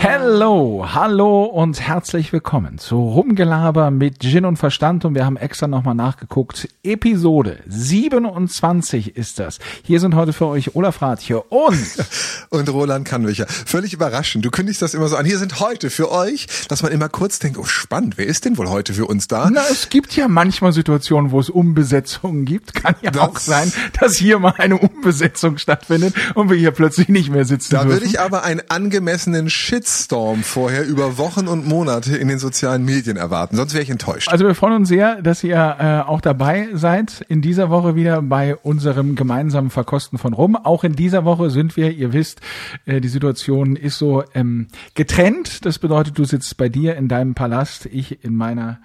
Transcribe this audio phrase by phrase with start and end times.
[0.00, 5.66] Hello, hallo und herzlich willkommen zu Rumgelaber mit Gin und Verstand und wir haben extra
[5.66, 6.68] nochmal nachgeguckt.
[6.84, 9.58] Episode 27 ist das.
[9.82, 11.76] Hier sind heute für euch Olaf Rathje und
[12.50, 13.46] und Roland Kannwicher.
[13.48, 14.44] Völlig überraschend.
[14.44, 15.26] Du kündigst das immer so an.
[15.26, 18.56] Hier sind heute für euch, dass man immer kurz denkt, oh spannend, wer ist denn
[18.56, 19.50] wohl heute für uns da?
[19.52, 22.72] Na, es gibt ja manchmal Situationen, wo es Umbesetzungen gibt.
[22.72, 27.08] Kann ja das auch sein, dass hier mal eine Umbesetzung stattfindet und wir hier plötzlich
[27.08, 27.94] nicht mehr sitzen Da dürfen.
[27.96, 29.50] würde ich aber einen angemessenen
[29.88, 33.56] Shitstorm vorher über Wochen und Monate in den sozialen Medien erwarten.
[33.56, 34.28] Sonst wäre ich enttäuscht.
[34.28, 38.20] Also wir freuen uns sehr, dass ihr äh, auch dabei seid in dieser Woche wieder
[38.20, 40.56] bei unserem gemeinsamen Verkosten von Rum.
[40.56, 42.40] Auch in dieser Woche sind wir, ihr wisst,
[42.84, 45.64] äh, die Situation ist so ähm, getrennt.
[45.64, 48.80] Das bedeutet, du sitzt bei dir in deinem Palast, ich in meiner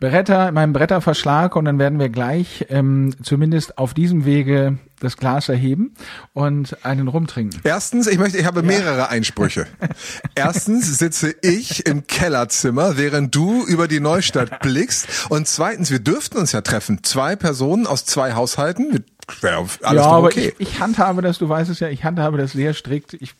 [0.00, 5.18] Beretta, in meinem Bretterverschlag und dann werden wir gleich ähm, zumindest auf diesem Wege das
[5.18, 5.94] Glas erheben
[6.32, 7.60] und einen rumtrinken.
[7.64, 9.66] Erstens, ich möchte, ich habe mehrere Einsprüche.
[10.34, 15.06] Erstens sitze ich im Kellerzimmer, während du über die Neustadt blickst.
[15.28, 17.02] Und zweitens, wir dürften uns ja treffen.
[17.02, 19.04] Zwei Personen aus zwei Haushalten.
[19.42, 20.54] Wäre alles ja, aber okay.
[20.58, 23.14] ich, ich handhabe das, du weißt es ja, ich handhabe das sehr strikt.
[23.14, 23.34] Ich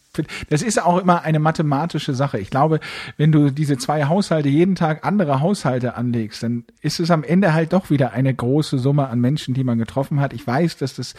[0.49, 2.39] das ist auch immer eine mathematische Sache.
[2.39, 2.81] Ich glaube,
[3.17, 7.55] wenn du diese zwei Haushalte jeden Tag andere Haushalte anlegst, dann ist es am Ende
[7.55, 10.33] halt doch wieder eine große Summe an Menschen, die man getroffen hat.
[10.33, 11.15] Ich weiß, dass das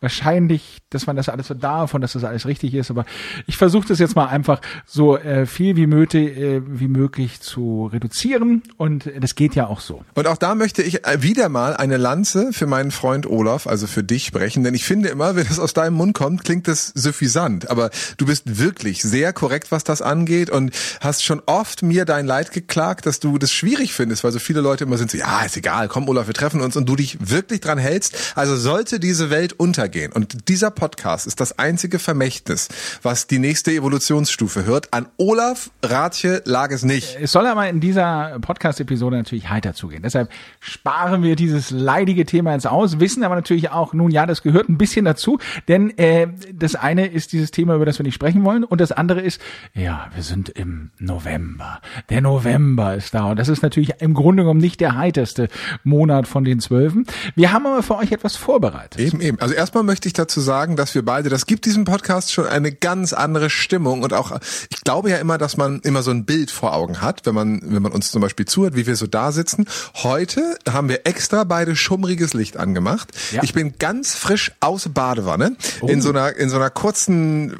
[0.00, 3.04] wahrscheinlich, dass man das alles so darf und dass das alles richtig ist, aber
[3.46, 7.88] ich versuche das jetzt mal einfach so äh, viel wie möglich, äh, wie möglich zu
[7.92, 10.02] reduzieren und das geht ja auch so.
[10.14, 13.86] Und auch da möchte ich äh, wieder mal eine Lanze für meinen Freund Olaf, also
[13.86, 16.88] für dich sprechen, denn ich finde immer, wenn das aus deinem Mund kommt, klingt das
[16.88, 22.04] suffisant, aber du bist wirklich sehr korrekt, was das angeht und hast schon oft mir
[22.04, 25.18] dein Leid geklagt, dass du das schwierig findest, weil so viele Leute immer sind so,
[25.18, 28.32] ja, ist egal, komm Olaf, wir treffen uns und du dich wirklich dran hältst.
[28.34, 32.68] Also sollte diese Welt untergehen und dieser Podcast ist das einzige Vermächtnis,
[33.02, 37.18] was die nächste Evolutionsstufe hört, an Olaf Rathje lag es nicht.
[37.20, 40.02] Es soll aber in dieser Podcast-Episode natürlich heiter zugehen.
[40.02, 44.42] Deshalb sparen wir dieses leidige Thema jetzt aus, wissen aber natürlich auch, nun ja, das
[44.42, 48.14] gehört ein bisschen dazu, denn äh, das eine ist dieses Thema, über das wir nicht
[48.22, 49.40] sprechen wollen und das andere ist,
[49.74, 51.80] ja, wir sind im November.
[52.08, 55.48] Der November ist da und das ist natürlich im Grunde genommen nicht der heiterste
[55.82, 57.04] Monat von den zwölfen.
[57.34, 59.00] Wir haben aber für euch etwas vorbereitet.
[59.00, 59.40] Eben, eben.
[59.40, 62.70] Also erstmal möchte ich dazu sagen, dass wir beide, das gibt diesem Podcast schon eine
[62.70, 64.38] ganz andere Stimmung und auch,
[64.70, 67.60] ich glaube ja immer, dass man immer so ein Bild vor Augen hat, wenn man,
[67.64, 69.66] wenn man uns zum Beispiel zuhört, wie wir so da sitzen.
[69.94, 73.08] Heute haben wir extra beide schummriges Licht angemacht.
[73.32, 73.42] Ja.
[73.42, 75.88] Ich bin ganz frisch aus Badewanne Oh.
[75.88, 77.56] in so einer, in so einer kurzen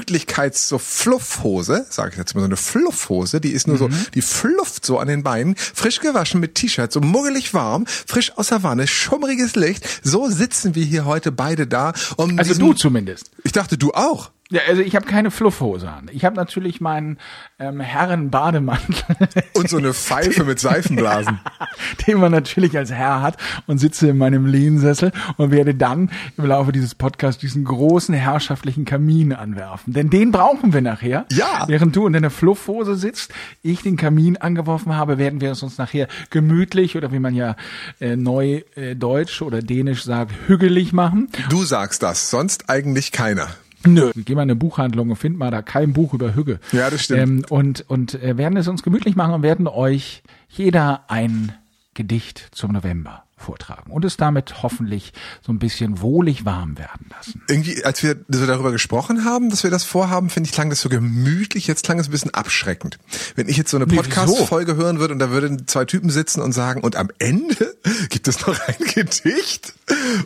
[0.00, 3.92] Gemütlichkeits, so Fluffhose, sage ich jetzt mal so eine Fluffhose, die ist nur Mhm.
[3.92, 8.32] so, die flufft so an den Beinen, frisch gewaschen mit T-Shirt, so muggelig warm, frisch
[8.36, 9.86] aus der Wanne, schummriges Licht.
[10.02, 11.92] So sitzen wir hier heute beide da.
[12.16, 13.30] Um Also du zumindest.
[13.44, 14.30] Ich dachte, du auch.
[14.50, 16.10] Ja, also ich habe keine Fluffhose an.
[16.12, 17.18] Ich habe natürlich meinen
[17.58, 19.16] ähm, Herren-Bademantel.
[19.54, 21.38] Und so eine Pfeife mit Seifenblasen.
[22.06, 26.46] den man natürlich als Herr hat und sitze in meinem Lehnsessel und werde dann im
[26.46, 29.92] Laufe dieses Podcasts diesen großen herrschaftlichen Kamin anwerfen.
[29.92, 31.26] Denn den brauchen wir nachher.
[31.32, 31.64] Ja.
[31.68, 35.78] Während du in deiner Flufffhose sitzt, ich den Kamin angeworfen habe, werden wir es uns
[35.78, 37.56] nachher gemütlich oder wie man ja
[38.00, 41.28] äh, neu äh, Deutsch oder Dänisch sagt, hügelig machen.
[41.48, 43.48] Du sagst das, sonst eigentlich keiner.
[43.86, 44.10] Nö.
[44.14, 46.60] Geh mal in eine Buchhandlung und find mal da kein Buch über Hügge.
[46.72, 47.20] Ja, das stimmt.
[47.20, 51.52] Ähm, und und äh, werden es uns gemütlich machen und werden euch jeder ein
[51.94, 55.12] Gedicht zum November vortragen und es damit hoffentlich
[55.42, 57.42] so ein bisschen wohlig warm werden lassen.
[57.48, 60.80] Irgendwie, als wir so darüber gesprochen haben, dass wir das vorhaben, finde ich, klang das
[60.80, 61.66] so gemütlich.
[61.66, 62.98] Jetzt klang es ein bisschen abschreckend.
[63.36, 66.52] Wenn ich jetzt so eine Podcast-Folge hören würde und da würden zwei Typen sitzen und
[66.52, 67.74] sagen, und am Ende
[68.10, 69.74] gibt es noch ein Gedicht?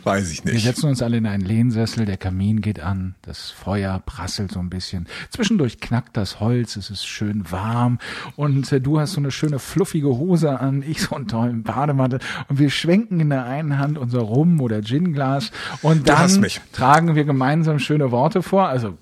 [0.03, 0.63] Weiß ich Wir nicht.
[0.65, 4.69] setzen uns alle in einen Lehnsessel, der Kamin geht an, das Feuer prasselt so ein
[4.69, 5.07] bisschen.
[5.31, 7.99] Zwischendurch knackt das Holz, es ist schön warm
[8.35, 12.19] und äh, du hast so eine schöne fluffige Hose an, ich so einen tollen Bademantel
[12.47, 15.51] und wir schwenken in der einen Hand unser Rum- oder Ginglas
[15.81, 16.61] und dann mich.
[16.71, 18.67] tragen wir gemeinsam schöne Worte vor.
[18.67, 18.97] Also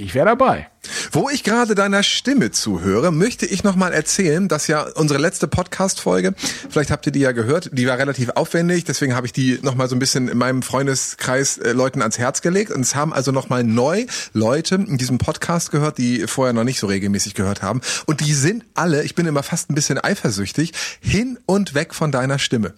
[0.00, 0.68] ich wäre dabei.
[1.12, 6.34] Wo ich gerade deiner Stimme zuhöre, möchte ich nochmal erzählen, dass ja unsere letzte Podcast-Folge,
[6.70, 9.88] vielleicht habt ihr die ja gehört, die war relativ aufwendig, deswegen habe ich die nochmal
[9.88, 12.70] so ein bisschen in meinem Freundeskreis äh, Leuten ans Herz gelegt.
[12.70, 16.80] Und es haben also nochmal neu Leute in diesem Podcast gehört, die vorher noch nicht
[16.80, 17.82] so regelmäßig gehört haben.
[18.06, 22.10] Und die sind alle, ich bin immer fast ein bisschen eifersüchtig, hin und weg von
[22.10, 22.74] deiner Stimme.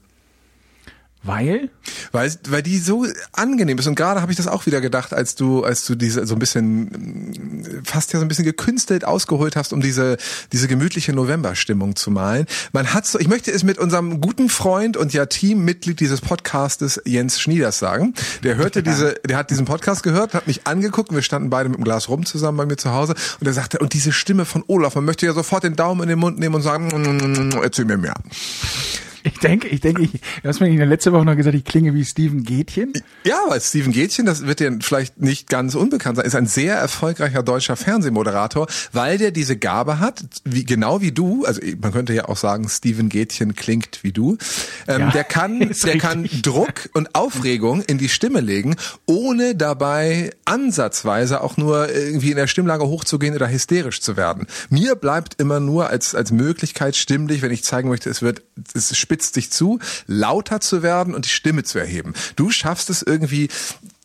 [1.25, 1.71] Weil?
[2.11, 3.87] Weil, weil die so angenehm ist.
[3.87, 6.39] Und gerade habe ich das auch wieder gedacht, als du, als du diese so ein
[6.39, 10.17] bisschen, fast ja so ein bisschen gekünstelt ausgeholt hast, um diese,
[10.53, 12.47] diese gemütliche Novemberstimmung zu malen.
[12.73, 17.01] Man hat so, ich möchte es mit unserem guten Freund und ja Teammitglied dieses Podcastes,
[17.05, 18.15] Jens Schnieders, sagen.
[18.43, 21.69] Der hörte diese, der hat diesen Podcast gehört, hat mich angeguckt und wir standen beide
[21.69, 24.45] mit dem Glas rum zusammen bei mir zu Hause und er sagte, und diese Stimme
[24.45, 27.63] von Olaf, man möchte ja sofort den Daumen in den Mund nehmen und sagen, mm,
[27.63, 28.15] erzähl mir mehr.
[29.25, 31.65] Ich denke, ich denke, ich, du hast mir in der letzten Woche noch gesagt, ich
[31.65, 32.93] klinge wie Steven Gätchen.
[33.25, 36.77] Ja, weil Steven Gätchen, das wird dir vielleicht nicht ganz unbekannt sein, ist ein sehr
[36.77, 42.15] erfolgreicher deutscher Fernsehmoderator, weil der diese Gabe hat, wie, genau wie du, also man könnte
[42.15, 44.39] ja auch sagen, Steven Gätchen klingt wie du,
[44.89, 45.99] ähm, ja, der kann, der richtig.
[46.01, 48.77] kann Druck und Aufregung in die Stimme legen,
[49.07, 54.47] ohne dabei ansatzweise auch nur irgendwie in der Stimmlage hochzugehen oder hysterisch zu werden.
[54.71, 58.43] Mir bleibt immer nur als, als Möglichkeit stimmlich, wenn ich zeigen möchte, es wird,
[58.75, 62.15] es spitzt sich zu, lauter zu werden und die Stimme zu erheben.
[62.35, 63.49] Du schaffst es irgendwie,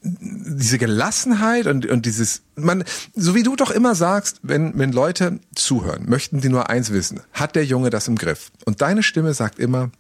[0.01, 2.83] diese Gelassenheit und, und dieses, man,
[3.15, 7.21] so wie du doch immer sagst, wenn, wenn Leute zuhören, möchten die nur eins wissen.
[7.31, 8.51] Hat der Junge das im Griff?
[8.65, 9.92] Und deine Stimme sagt immer,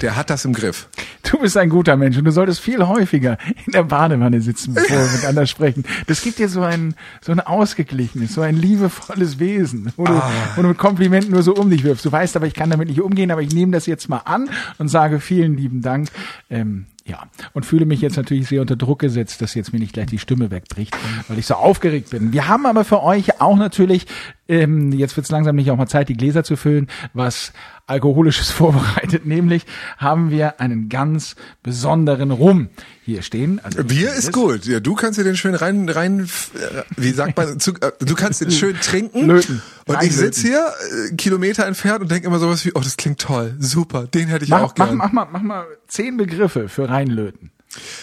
[0.00, 0.88] der hat das im Griff.
[1.30, 3.36] Du bist ein guter Mensch und du solltest viel häufiger
[3.66, 5.84] in der Badewanne sitzen, bevor wir miteinander sprechen.
[6.06, 10.30] Das gibt dir so ein, so ein ausgeglichenes, so ein liebevolles Wesen, wo du, ah.
[10.56, 12.04] wo du mit Komplimenten nur so um dich wirfst.
[12.04, 14.48] Du weißt aber, ich kann damit nicht umgehen, aber ich nehme das jetzt mal an
[14.78, 16.08] und sage vielen lieben Dank.
[16.50, 19.94] Ähm, ja, und fühle mich jetzt natürlich sehr unter Druck gesetzt, dass jetzt mir nicht
[19.94, 20.94] gleich die Stimme wegbricht,
[21.26, 22.32] weil ich so aufgeregt bin.
[22.32, 24.06] Wir haben aber für euch auch natürlich,
[24.46, 27.52] ähm, jetzt wird es langsam nicht auch mal Zeit, die Gläser zu füllen, was
[27.86, 29.24] Alkoholisches vorbereitet.
[29.24, 29.64] Nämlich
[29.96, 32.68] haben wir einen ganz besonderen Rum
[33.08, 33.60] hier stehen.
[33.62, 34.66] Also Bier ist gut.
[34.66, 38.14] Ja, du kannst dir den schön rein, rein, äh, wie sagt man, zu, äh, du
[38.14, 39.26] kannst den schön trinken.
[39.26, 39.62] Löten.
[39.86, 40.72] Und ich sitze hier
[41.10, 44.44] äh, Kilometer entfernt und denke immer sowas wie, oh, das klingt toll, super, den hätte
[44.44, 44.94] ich mach, auch gerne.
[44.94, 47.50] Mach, mach, mach, mach mal zehn Begriffe für reinlöten.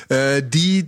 [0.09, 0.87] Äh, die,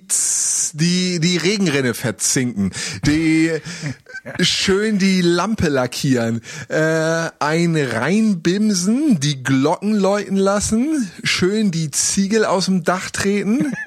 [0.74, 2.72] die, die Regenrinne verzinken,
[3.06, 3.52] die
[4.40, 12.66] schön die Lampe lackieren, äh, ein reinbimsen, die Glocken läuten lassen, schön die Ziegel aus
[12.66, 13.74] dem Dach treten.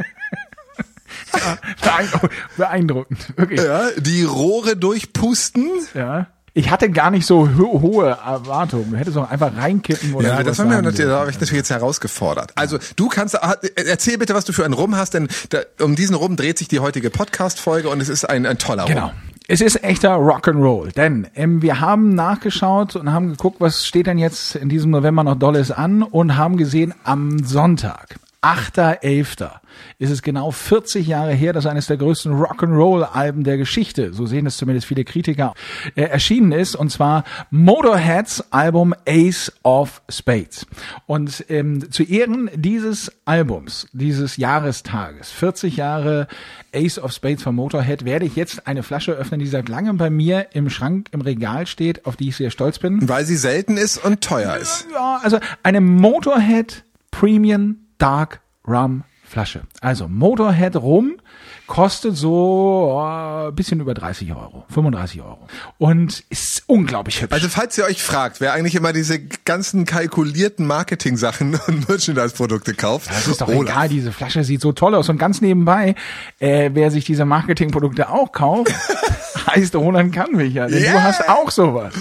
[2.56, 3.61] Beeindruckend, wirklich.
[3.61, 5.69] Ja, die Rohre durchpusten.
[5.94, 6.27] Ja.
[6.53, 8.91] Ich hatte gar nicht so ho hohe Erwartungen.
[8.91, 11.59] Du hättest auch einfach reinkippen oder Ja, das war mir natürlich, da habe ich natürlich
[11.59, 12.53] jetzt herausgefordert.
[12.56, 13.38] Also du kannst,
[13.77, 16.67] erzähl bitte, was du für einen Rum hast, denn da, um diesen Rum dreht sich
[16.67, 18.93] die heutige Podcast-Folge und es ist ein, ein toller Rum.
[18.93, 19.12] Genau.
[19.47, 24.19] Es ist echter Rock'n'Roll, denn ähm, wir haben nachgeschaut und haben geguckt, was steht denn
[24.19, 29.50] jetzt in diesem November noch Dolles an und haben gesehen, am Sonntag, 8.11.
[29.98, 34.46] ist es genau 40 Jahre her, dass eines der größten Rock'n'Roll-Alben der Geschichte, so sehen
[34.46, 35.52] es zumindest viele Kritiker,
[35.94, 40.66] äh, erschienen ist, und zwar Motorheads Album Ace of Spades.
[41.04, 46.26] Und ähm, zu Ehren dieses Albums, dieses Jahrestages, 40 Jahre
[46.75, 50.08] Ace of Spades von Motorhead, werde ich jetzt eine Flasche öffnen, die seit langem bei
[50.08, 53.06] mir im Schrank, im Regal steht, auf die ich sehr stolz bin.
[53.06, 54.87] Weil sie selten ist und teuer ist.
[54.94, 59.61] Ja, also eine Motorhead Premium Dark Rum Flasche.
[59.81, 61.20] Also Motorhead Rum
[61.69, 65.47] kostet so oh, bisschen über 30 Euro, 35 Euro
[65.79, 67.32] und ist unglaublich hübsch.
[67.32, 73.08] Also falls ihr euch fragt, wer eigentlich immer diese ganzen kalkulierten Marketing-Sachen und Merchandise-Produkte kauft,
[73.08, 73.62] das ist doch Olaf.
[73.62, 73.88] egal.
[73.88, 75.94] Diese Flasche sieht so toll aus und ganz nebenbei,
[76.41, 78.75] äh, wer sich diese Marketing-Produkte auch kauft.
[79.46, 80.92] heißt Roland Kannwicher, denn yeah.
[80.92, 81.92] du hast auch sowas.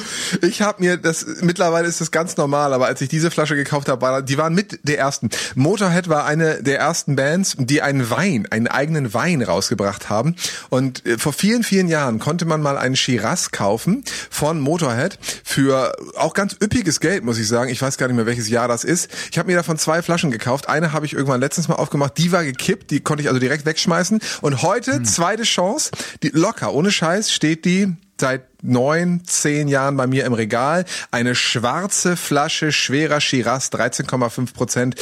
[0.41, 3.89] Ich habe mir das mittlerweile ist das ganz normal, aber als ich diese Flasche gekauft
[3.89, 5.29] habe, die waren mit der ersten.
[5.55, 10.35] Motorhead war eine der ersten Bands, die einen Wein, einen eigenen Wein rausgebracht haben
[10.69, 15.95] und äh, vor vielen vielen Jahren konnte man mal einen Shiraz kaufen von Motorhead für
[16.15, 17.69] auch ganz üppiges Geld, muss ich sagen.
[17.69, 19.09] Ich weiß gar nicht mehr welches Jahr das ist.
[19.31, 20.69] Ich habe mir davon zwei Flaschen gekauft.
[20.69, 23.65] Eine habe ich irgendwann letztens mal aufgemacht, die war gekippt, die konnte ich also direkt
[23.65, 25.05] wegschmeißen und heute hm.
[25.05, 25.91] zweite Chance,
[26.23, 27.87] die locker ohne Scheiß steht die
[28.19, 30.83] seit neun, zehn Jahren bei mir im Regal.
[31.09, 34.95] Eine schwarze Flasche schwerer Shiraz, 13,5 Prozent,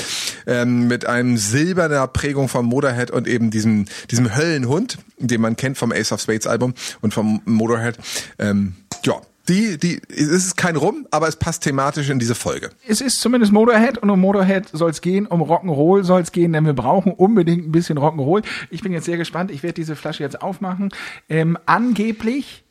[0.46, 5.80] ähm, mit einem silberner Prägung vom Motorhead und eben diesem, diesem Höllenhund, den man kennt
[5.80, 7.98] vom Ace of Spades Album und vom Motorhead.
[8.38, 12.70] Ähm, ja, die, die, es ist kein Rum, aber es passt thematisch in diese Folge.
[12.88, 16.54] Es ist zumindest Motorhead und um Motorhead soll es gehen, um Rock'n'Roll soll es gehen,
[16.54, 18.44] denn wir brauchen unbedingt ein bisschen Rock'n'Roll.
[18.70, 20.90] Ich bin jetzt sehr gespannt, ich werde diese Flasche jetzt aufmachen.
[21.30, 22.66] Ähm, angeblich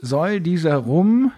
[0.00, 1.32] soll dieser Rum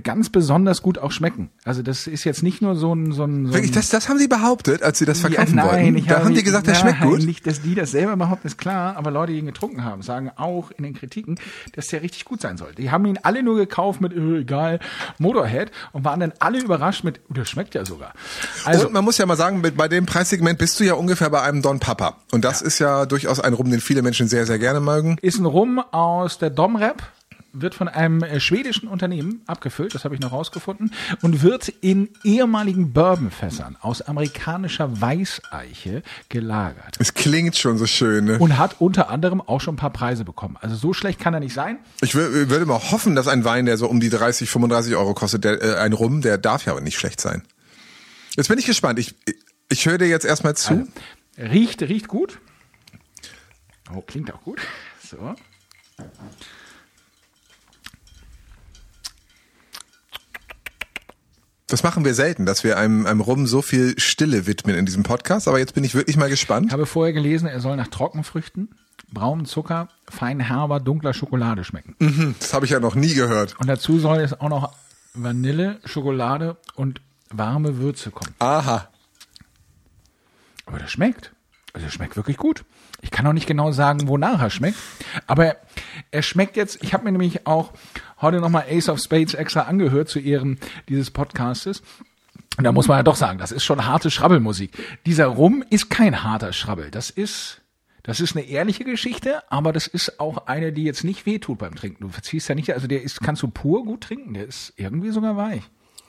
[0.00, 1.50] ganz besonders gut auch schmecken.
[1.64, 4.08] Also das ist jetzt nicht nur so ein so ein, so Wirklich, ein das, das
[4.08, 5.96] haben sie behauptet, als sie das verkaufen ja, nein, wollten.
[5.96, 7.22] ich Da habe haben die gesagt, das schmeckt gut.
[7.22, 10.30] Nicht, dass die das selber behaupten, ist klar, aber Leute, die ihn getrunken haben, sagen
[10.36, 11.38] auch in den Kritiken,
[11.74, 12.74] dass der richtig gut sein soll.
[12.74, 14.80] Die haben ihn alle nur gekauft mit, äh, egal,
[15.18, 18.14] Motorhead und waren dann alle überrascht mit, oh, der schmeckt ja sogar.
[18.64, 21.28] Also, und man muss ja mal sagen, mit, bei dem Preissegment bist du ja ungefähr
[21.28, 22.16] bei einem Don Papa.
[22.30, 25.18] Und das ist ja durchaus ein Rum, den viele Menschen sehr, sehr gerne mögen.
[25.20, 27.02] ist ein Rum aus der Domrep,
[27.52, 32.08] wird von einem äh, schwedischen Unternehmen abgefüllt, das habe ich noch rausgefunden, und wird in
[32.24, 36.96] ehemaligen Bourbonfässern aus amerikanischer Weißeiche gelagert.
[36.98, 38.24] Es klingt schon so schön.
[38.24, 38.38] Ne?
[38.38, 40.56] Und hat unter anderem auch schon ein paar Preise bekommen.
[40.60, 41.78] Also so schlecht kann er nicht sein.
[42.00, 45.14] Ich wür- würde mal hoffen, dass ein Wein, der so um die 30, 35 Euro
[45.14, 47.42] kostet, der, äh, ein Rum, der darf ja aber nicht schlecht sein.
[48.36, 48.98] Jetzt bin ich gespannt.
[48.98, 49.14] Ich,
[49.68, 50.88] ich höre dir jetzt erstmal zu.
[51.36, 52.38] Riecht, riecht gut.
[53.94, 54.60] Oh, klingt auch gut.
[55.06, 55.34] So.
[61.72, 65.04] Das machen wir selten, dass wir einem, einem Rum so viel Stille widmen in diesem
[65.04, 65.48] Podcast.
[65.48, 66.70] Aber jetzt bin ich wirklich mal Ich gespannt.
[66.70, 68.74] habe vorher gelesen, er soll nach Trockenfrüchten,
[69.10, 71.96] braunem Zucker, fein herber, dunkler Schokolade schmecken.
[71.98, 73.58] Hm, Das habe ich ja noch nie gehört.
[73.58, 74.74] Und dazu soll es auch noch
[75.14, 77.00] Vanille, Schokolade und
[77.30, 78.34] warme Würze kommen.
[78.38, 78.90] Aha.
[80.66, 81.32] Aber das schmeckt.
[81.72, 82.64] Also er schmeckt wirklich gut.
[83.02, 84.78] Ich kann auch nicht genau sagen, wonach er schmeckt.
[85.26, 85.56] Aber
[86.12, 87.72] er schmeckt jetzt, ich habe mir nämlich auch
[88.20, 91.82] heute nochmal Ace of Spades extra angehört zu Ehren dieses Podcastes.
[92.56, 94.70] Und da muss man ja doch sagen, das ist schon harte Schrabbelmusik.
[95.04, 96.90] Dieser Rum ist kein harter Schrabbel.
[96.90, 97.60] Das ist,
[98.04, 101.74] das ist eine ehrliche Geschichte, aber das ist auch eine, die jetzt nicht wehtut beim
[101.74, 102.04] Trinken.
[102.04, 104.34] Du verziehst ja nicht, also der ist, kannst du pur gut trinken.
[104.34, 105.62] Der ist irgendwie sogar weich.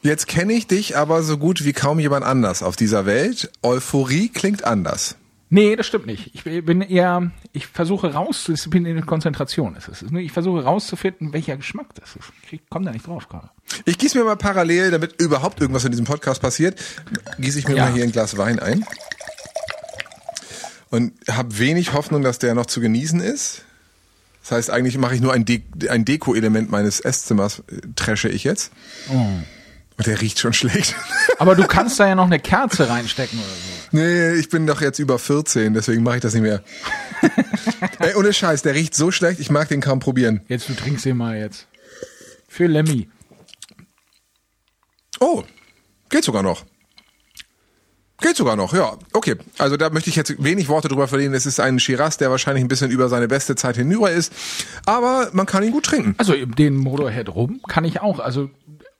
[0.03, 3.49] Jetzt kenne ich dich aber so gut wie kaum jemand anders auf dieser Welt.
[3.63, 5.15] Euphorie klingt anders.
[5.53, 6.31] Nee, das stimmt nicht.
[6.33, 9.75] Ich bin eher, ich versuche rauszu, ich bin in der Konzentration.
[9.75, 10.01] Ist es.
[10.01, 12.31] Ich versuche rauszufinden, welcher Geschmack das ist.
[12.49, 13.51] Ich komme da nicht drauf gerade.
[13.85, 16.79] Ich gieße mir mal parallel, damit überhaupt irgendwas in diesem Podcast passiert,
[17.37, 17.85] gieße ich mir Ja.
[17.85, 18.83] mal hier ein Glas Wein ein.
[20.89, 23.63] Und habe wenig Hoffnung, dass der noch zu genießen ist.
[24.41, 28.43] Das heißt, eigentlich mache ich nur ein, De ein Deko-Element meines Esszimmers, äh, tresche ich
[28.43, 28.71] jetzt.
[29.07, 30.95] Und der riecht schon schlecht.
[31.37, 33.72] Aber du kannst da ja noch eine Kerze reinstecken oder so.
[33.93, 36.63] Nee, ich bin doch jetzt über 14, deswegen mache ich das nicht mehr.
[37.99, 40.41] Ey, ohne Scheiß, der riecht so schlecht, ich mag den kaum probieren.
[40.47, 41.67] Jetzt, du trinkst den mal jetzt.
[42.47, 43.09] Für Lemmy.
[45.19, 45.43] Oh,
[46.09, 46.65] geht sogar noch.
[48.23, 48.97] Geht sogar noch, ja.
[49.11, 51.33] Okay, also da möchte ich jetzt wenig Worte drüber verlieren.
[51.33, 54.31] Es ist ein Shiraz, der wahrscheinlich ein bisschen über seine beste Zeit hinüber ist.
[54.85, 56.15] Aber man kann ihn gut trinken.
[56.17, 58.19] Also den Motorhead rum kann ich auch.
[58.19, 58.49] Also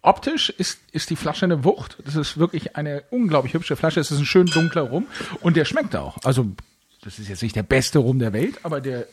[0.04, 1.98] optisch ist, ist die Flasche eine Wucht.
[2.06, 4.00] Das ist wirklich eine unglaublich hübsche Flasche.
[4.00, 5.08] Es ist ein schön dunkler Rum
[5.42, 6.18] und der schmeckt auch.
[6.24, 6.46] Also
[7.02, 9.08] das ist jetzt nicht der beste Rum der Welt, aber der,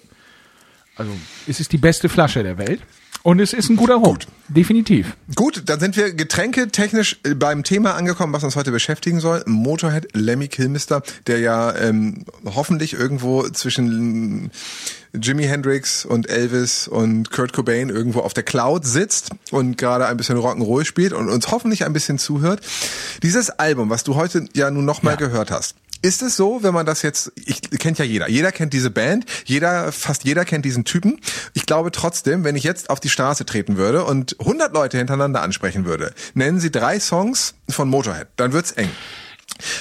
[1.00, 1.12] also
[1.48, 2.80] es ist die beste Flasche der Welt.
[3.22, 4.16] Und es ist ein guter Rum.
[4.48, 5.14] Definitiv.
[5.34, 9.42] Gut, dann sind wir getränketechnisch äh, beim Thema angekommen, was uns heute beschäftigen soll.
[9.46, 14.50] Motorhead Lemmy Kilmister, der ja ähm, hoffentlich irgendwo zwischen
[15.12, 20.16] Jimi Hendrix und Elvis und Kurt Cobain irgendwo auf der Cloud sitzt und gerade ein
[20.16, 22.60] bisschen Rock'n'Roll spielt und uns hoffentlich ein bisschen zuhört.
[23.22, 25.26] Dieses Album, was du heute ja nun nochmal Ja.
[25.26, 28.72] gehört hast, ist es so, wenn man das jetzt, ich kennt ja jeder, jeder kennt
[28.72, 31.20] diese Band, jeder, fast jeder kennt diesen Typen.
[31.54, 35.42] Ich glaube trotzdem, wenn ich jetzt auf die Straße treten würde und 100 Leute hintereinander
[35.42, 38.90] ansprechen würde, nennen sie drei Songs von Motorhead, dann wird's eng.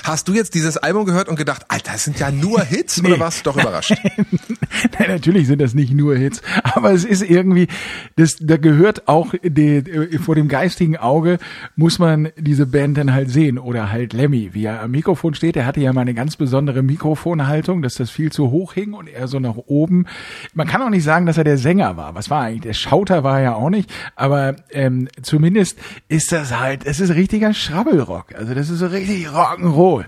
[0.03, 3.19] Hast du jetzt dieses Album gehört und gedacht, Alter, das sind ja nur Hits oder
[3.19, 3.95] warst du doch überrascht?
[4.99, 7.67] Nein, natürlich sind das nicht nur Hits, aber es ist irgendwie,
[8.15, 9.83] das, da gehört auch die,
[10.23, 11.39] vor dem geistigen Auge
[11.75, 15.55] muss man diese Band dann halt sehen oder halt Lemmy, wie er am Mikrofon steht.
[15.55, 19.07] Er hatte ja mal eine ganz besondere Mikrofonhaltung, dass das viel zu hoch hing und
[19.07, 20.05] er so nach oben.
[20.53, 22.15] Man kann auch nicht sagen, dass er der Sänger war.
[22.15, 22.61] Was war eigentlich?
[22.61, 27.11] Der Schauter war er ja auch nicht, aber ähm, zumindest ist das halt, es ist
[27.11, 28.35] richtiger Schrabbelrock.
[28.35, 29.31] Also das ist so richtig
[29.69, 30.05] Rock'n'Roll.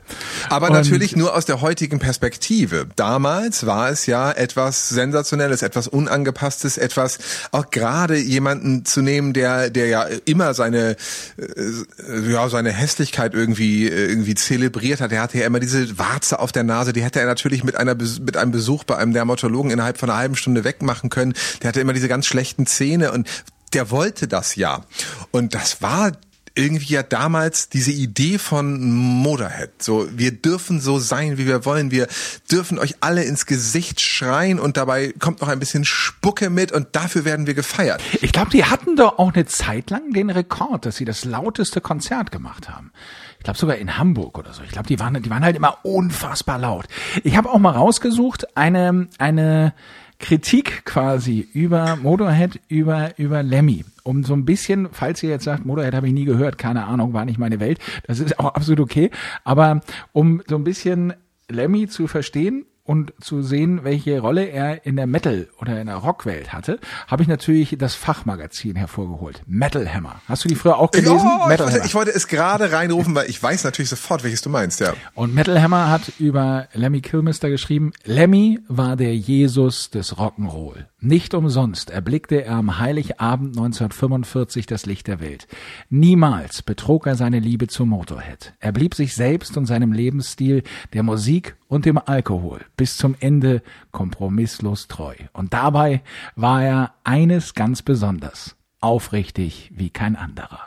[0.50, 2.88] Aber Und- natürlich nur aus der heutigen Perspektive.
[2.96, 7.20] Damals war es ja etwas Sensationelles, etwas Unangepasstes, etwas
[7.52, 10.96] auch gerade jemanden zu nehmen, der der ja immer seine
[11.38, 15.12] äh, ja seine Hässlichkeit irgendwie äh, irgendwie zelebriert hat.
[15.12, 17.96] Er hatte ja immer diese Warze auf der Nase, die hätte er natürlich mit einer
[17.96, 21.34] mit einem Besuch bei einem Dermatologen innerhalb von einer halben Stunde wegmachen können.
[21.62, 23.28] Der hatte immer diese ganz schlechten Zähne und
[23.74, 24.84] der wollte das ja.
[25.32, 26.12] Und das war
[26.56, 29.82] irgendwie ja damals diese Idee von Motorhead.
[29.82, 31.92] So, wir dürfen so sein, wie wir wollen.
[31.92, 32.08] Wir
[32.52, 36.90] dürfen euch alle ins Gesicht schreien und dabei kommt noch ein bisschen Spucke mit und
[36.94, 38.02] dafür werden wir gefeiert.
[38.22, 41.82] Ich glaube, die hatten doch auch eine Zeit lang den Rekord, dass sie das lauteste
[41.82, 42.92] Konzert gemacht haben.
[43.38, 44.62] Ich glaube sogar in Hamburg oder so.
[44.62, 46.86] Ich glaube, die waren, die waren halt immer unfassbar laut.
[47.24, 49.74] Ich habe auch mal rausgesucht eine eine
[50.20, 53.84] Kritik quasi über Motorhead, über über Lemmy.
[54.04, 57.14] Um so ein bisschen, falls ihr jetzt sagt, Motorhead habe ich nie gehört, keine Ahnung,
[57.14, 59.12] war nicht meine Welt, das ist auch absolut okay,
[59.44, 59.82] aber
[60.12, 61.14] um so ein bisschen
[61.50, 65.98] Lemmy zu verstehen, und zu sehen, welche Rolle er in der Metal- oder in der
[65.98, 69.44] Rockwelt hatte, habe ich natürlich das Fachmagazin hervorgeholt.
[69.46, 70.22] Metal Hammer.
[70.28, 71.20] Hast du die früher auch gelesen?
[71.22, 71.86] Oh, Metal ich, wollte, Hammer.
[71.86, 74.94] ich wollte es gerade reinrufen, weil ich weiß natürlich sofort, welches du meinst, ja.
[75.14, 80.86] Und Metal Hammer hat über Lemmy Kilmister geschrieben, Lemmy war der Jesus des Rock'n'Roll.
[81.00, 85.48] Nicht umsonst erblickte er am Heiligabend 1945 das Licht der Welt.
[85.90, 88.54] Niemals betrog er seine Liebe zu Motorhead.
[88.60, 93.62] Er blieb sich selbst und seinem Lebensstil, der Musik und dem Alkohol bis zum Ende
[93.92, 95.14] kompromisslos treu.
[95.34, 96.02] Und dabei
[96.36, 100.66] war er eines ganz besonders, aufrichtig wie kein anderer.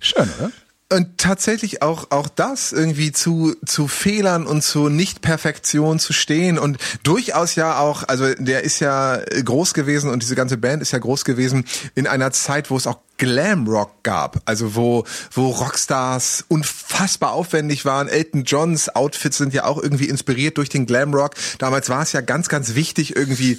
[0.00, 0.50] Schön, oder?
[0.92, 6.76] Und tatsächlich auch, auch das irgendwie zu, zu Fehlern und zu Nicht-Perfektion zu stehen und
[7.02, 10.98] durchaus ja auch, also der ist ja groß gewesen und diese ganze Band ist ja
[10.98, 17.32] groß gewesen in einer Zeit, wo es auch Glamrock gab, also wo, wo Rockstars unfassbar
[17.32, 18.08] aufwendig waren.
[18.08, 21.34] Elton Johns Outfits sind ja auch irgendwie inspiriert durch den Glamrock.
[21.58, 23.52] Damals war es ja ganz, ganz wichtig irgendwie,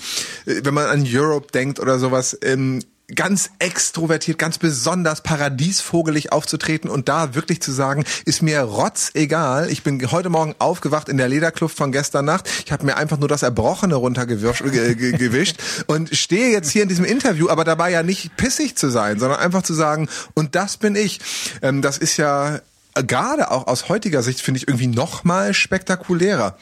[0.46, 2.84] äh, wenn man an Europe denkt oder sowas, ähm,
[3.16, 9.70] ganz extrovertiert, ganz besonders paradiesvogelig aufzutreten und da wirklich zu sagen, ist mir rotz egal.
[9.70, 12.50] Ich bin heute Morgen aufgewacht in der Lederkluft von gestern Nacht.
[12.66, 15.58] Ich habe mir einfach nur das Erbrochene runtergewischt
[15.88, 19.40] und stehe jetzt hier in diesem Interview, aber dabei ja nicht pissig zu sein, sondern
[19.40, 21.20] einfach zu sagen, und das bin ich.
[21.62, 22.62] Ähm, das ist ja
[22.96, 26.58] gerade auch aus heutiger Sicht, finde ich, irgendwie noch mal spektakulärer.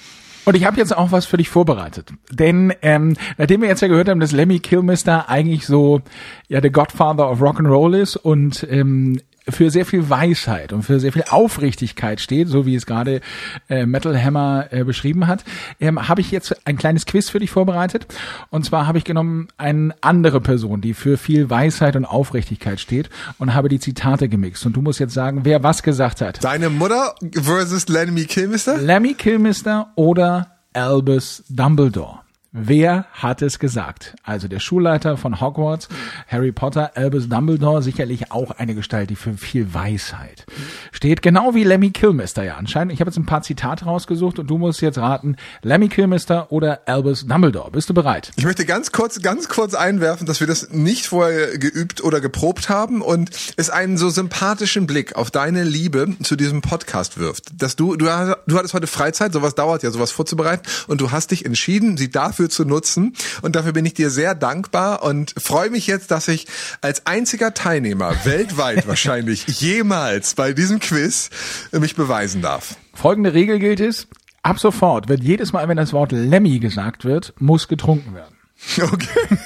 [0.46, 2.14] Und ich habe jetzt auch was für dich vorbereitet.
[2.32, 6.02] Denn ähm, nachdem wir jetzt ja gehört haben, dass Lemmy Kilmister eigentlich so
[6.48, 9.20] ja der Godfather of Rock'n'Roll ist und ähm,
[9.50, 13.22] für sehr viel Weisheit und für sehr viel Aufrichtigkeit steht, so wie es gerade
[13.70, 15.44] äh, Metal Hammer äh, beschrieben hat,
[15.80, 18.08] ähm, habe ich jetzt ein kleines Quiz für dich vorbereitet.
[18.50, 23.10] Und zwar habe ich genommen eine andere Person, die für viel Weisheit und Aufrichtigkeit steht
[23.38, 24.66] und habe die Zitate gemixt.
[24.66, 26.44] Und du musst jetzt sagen, wer was gesagt hat.
[26.44, 28.78] Deine Mutter versus Lemmy Kilmister?
[28.78, 32.21] Lemmy Kilmister oder Albus Dumbledore.
[32.54, 34.14] Wer hat es gesagt?
[34.24, 35.88] Also der Schulleiter von Hogwarts,
[36.28, 40.46] Harry Potter, Albus Dumbledore, sicherlich auch eine Gestalt, die für viel Weisheit
[40.92, 41.22] steht.
[41.22, 42.92] Genau wie Lemmy Kilmister ja anscheinend.
[42.92, 46.82] Ich habe jetzt ein paar Zitate rausgesucht und du musst jetzt raten, Lemmy Kilmister oder
[46.88, 47.72] Albus Dumbledore.
[47.72, 48.34] Bist du bereit?
[48.36, 52.68] Ich möchte ganz kurz, ganz kurz einwerfen, dass wir das nicht vorher geübt oder geprobt
[52.68, 57.46] haben und es einen so sympathischen Blick auf deine Liebe zu diesem Podcast wirft.
[57.62, 61.32] Dass du, du, du hattest heute Freizeit, sowas dauert ja, sowas vorzubereiten und du hast
[61.32, 65.70] dich entschieden, sie dafür zu nutzen und dafür bin ich dir sehr dankbar und freue
[65.70, 66.48] mich jetzt, dass ich
[66.82, 71.30] als einziger Teilnehmer weltweit wahrscheinlich jemals bei diesem Quiz
[71.72, 72.76] mich beweisen darf.
[72.94, 74.08] Folgende Regel gilt es.
[74.44, 78.36] Ab sofort wird jedes Mal, wenn das Wort Lemmy gesagt wird, muss getrunken werden.
[78.80, 79.38] Okay.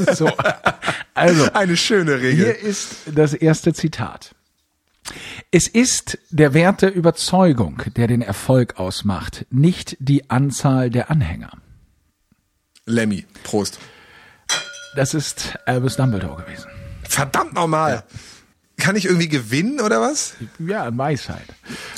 [0.14, 0.30] So.
[1.14, 1.52] Also.
[1.52, 2.44] Eine schöne Regel.
[2.44, 4.36] Hier ist das erste Zitat.
[5.50, 11.50] Es ist der Wert der Überzeugung, der den Erfolg ausmacht, nicht die Anzahl der Anhänger.
[12.90, 13.78] Lemmy, Prost.
[14.96, 16.66] Das ist Albus Dumbledore gewesen.
[17.02, 17.92] Verdammt nochmal.
[17.94, 18.02] Ja.
[18.76, 20.34] Kann ich irgendwie gewinnen oder was?
[20.58, 21.44] Ja, Weisheit.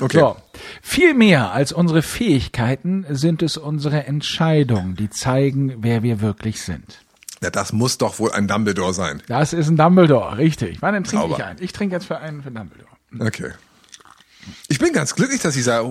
[0.00, 0.18] Okay.
[0.18, 0.36] So.
[0.82, 6.98] Viel mehr als unsere Fähigkeiten sind es unsere Entscheidungen, die zeigen, wer wir wirklich sind.
[7.40, 9.22] Ja, das muss doch wohl ein Dumbledore sein.
[9.28, 10.82] Das ist ein Dumbledore, richtig.
[10.82, 11.62] Wann trinke ich einen?
[11.62, 12.90] Ich trinke jetzt für einen für Dumbledore.
[13.18, 13.52] Okay.
[14.68, 15.84] Ich bin ganz glücklich, dass dieser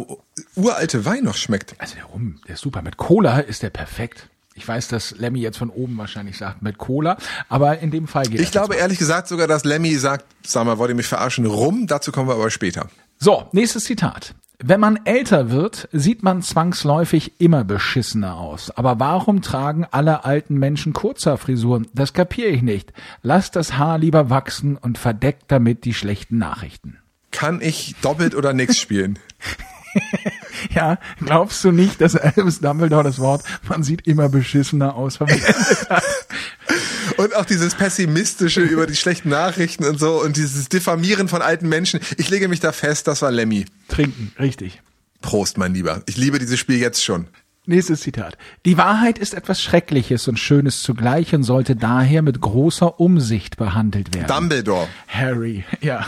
[0.55, 1.75] uralte Wein noch schmeckt.
[1.77, 2.81] Also der Rum, der ist super.
[2.81, 4.27] Mit Cola ist der perfekt.
[4.53, 8.25] Ich weiß, dass Lemmy jetzt von oben wahrscheinlich sagt mit Cola, aber in dem Fall
[8.25, 11.45] geht Ich glaube ehrlich gesagt sogar, dass Lemmy sagt, sag mal, wollt ihr mich verarschen?
[11.45, 12.89] Rum, dazu kommen wir aber später.
[13.17, 14.35] So, nächstes Zitat.
[14.63, 18.69] Wenn man älter wird, sieht man zwangsläufig immer beschissener aus.
[18.69, 21.87] Aber warum tragen alle alten Menschen Kurzhaarfrisuren?
[21.93, 22.93] Das kapiere ich nicht.
[23.23, 26.97] Lasst das Haar lieber wachsen und verdeckt damit die schlechten Nachrichten.
[27.31, 29.17] Kann ich doppelt oder nix spielen?
[30.75, 35.89] ja, glaubst du nicht, dass Albus Dumbledore das Wort, man sieht immer beschissener aus, verwendet
[35.89, 36.03] hat?
[37.17, 41.67] Und auch dieses Pessimistische über die schlechten Nachrichten und so und dieses Diffamieren von alten
[41.67, 41.99] Menschen.
[42.17, 43.65] Ich lege mich da fest, das war Lemmy.
[43.89, 44.81] Trinken, richtig.
[45.21, 46.01] Prost, mein Lieber.
[46.05, 47.27] Ich liebe dieses Spiel jetzt schon.
[47.67, 48.39] Nächstes Zitat.
[48.65, 54.15] Die Wahrheit ist etwas Schreckliches und Schönes zugleich und sollte daher mit großer Umsicht behandelt
[54.15, 54.28] werden.
[54.28, 54.88] Dumbledore.
[55.08, 56.02] Harry, ja.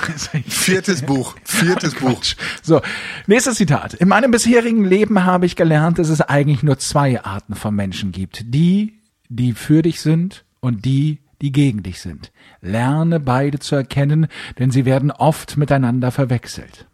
[0.48, 1.36] Viertes Buch.
[1.44, 2.20] Viertes Buch.
[2.64, 2.82] So,
[3.28, 3.94] nächstes Zitat.
[3.94, 8.12] In meinem bisherigen Leben habe ich gelernt, dass es eigentlich nur zwei Arten von Menschen
[8.12, 8.46] gibt.
[8.48, 12.32] Die, die für dich sind und die, die gegen dich sind.
[12.62, 16.88] Lerne beide zu erkennen, denn sie werden oft miteinander verwechselt.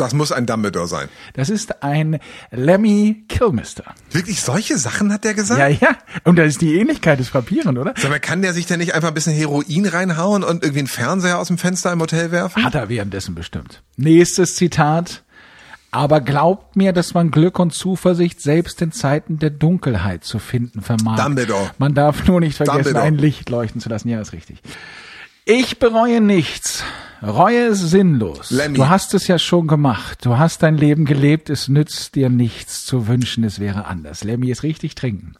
[0.00, 1.08] Das muss ein Dumbledore sein.
[1.34, 2.18] Das ist ein
[2.50, 3.84] Lemmy Kilmister.
[4.10, 5.60] Wirklich solche Sachen hat der gesagt?
[5.60, 5.96] Ja, ja.
[6.24, 7.94] Und da ist die Ähnlichkeit des Frappierend, oder?
[7.96, 10.88] Sag mal, kann der sich denn nicht einfach ein bisschen Heroin reinhauen und irgendwie einen
[10.88, 12.64] Fernseher aus dem Fenster im Hotel werfen?
[12.64, 13.82] Hat er währenddessen bestimmt.
[13.96, 15.24] Nächstes Zitat.
[15.90, 20.82] Aber glaubt mir, dass man Glück und Zuversicht selbst in Zeiten der Dunkelheit zu finden
[20.82, 21.16] vermag.
[21.16, 21.70] Dumbledore.
[21.78, 23.04] Man darf nur nicht vergessen, Dumbledore.
[23.04, 24.08] ein Licht leuchten zu lassen.
[24.08, 24.60] Ja, ist richtig.
[25.46, 26.84] Ich bereue nichts.
[27.22, 28.50] Reue ist sinnlos.
[28.50, 28.76] Lemmy.
[28.76, 30.24] Du hast es ja schon gemacht.
[30.24, 31.50] Du hast dein Leben gelebt.
[31.50, 34.24] Es nützt dir nichts zu wünschen, es wäre anders.
[34.24, 35.34] Lemmy ist richtig trinken.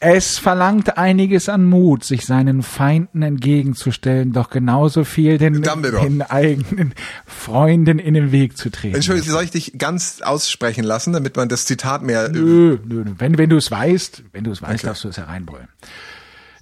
[0.00, 6.94] Es verlangt einiges an Mut, sich seinen Feinden entgegenzustellen, doch genauso viel den, den eigenen
[7.26, 8.94] Freunden in den Weg zu treten.
[8.94, 12.28] Entschuldigung, soll ich dich ganz aussprechen lassen, damit man das Zitat mehr...
[12.28, 13.12] Nö, nö, nö.
[13.18, 15.68] Wenn, wenn du es weißt, wenn du es weißt, darfst du es hereinbrüllen.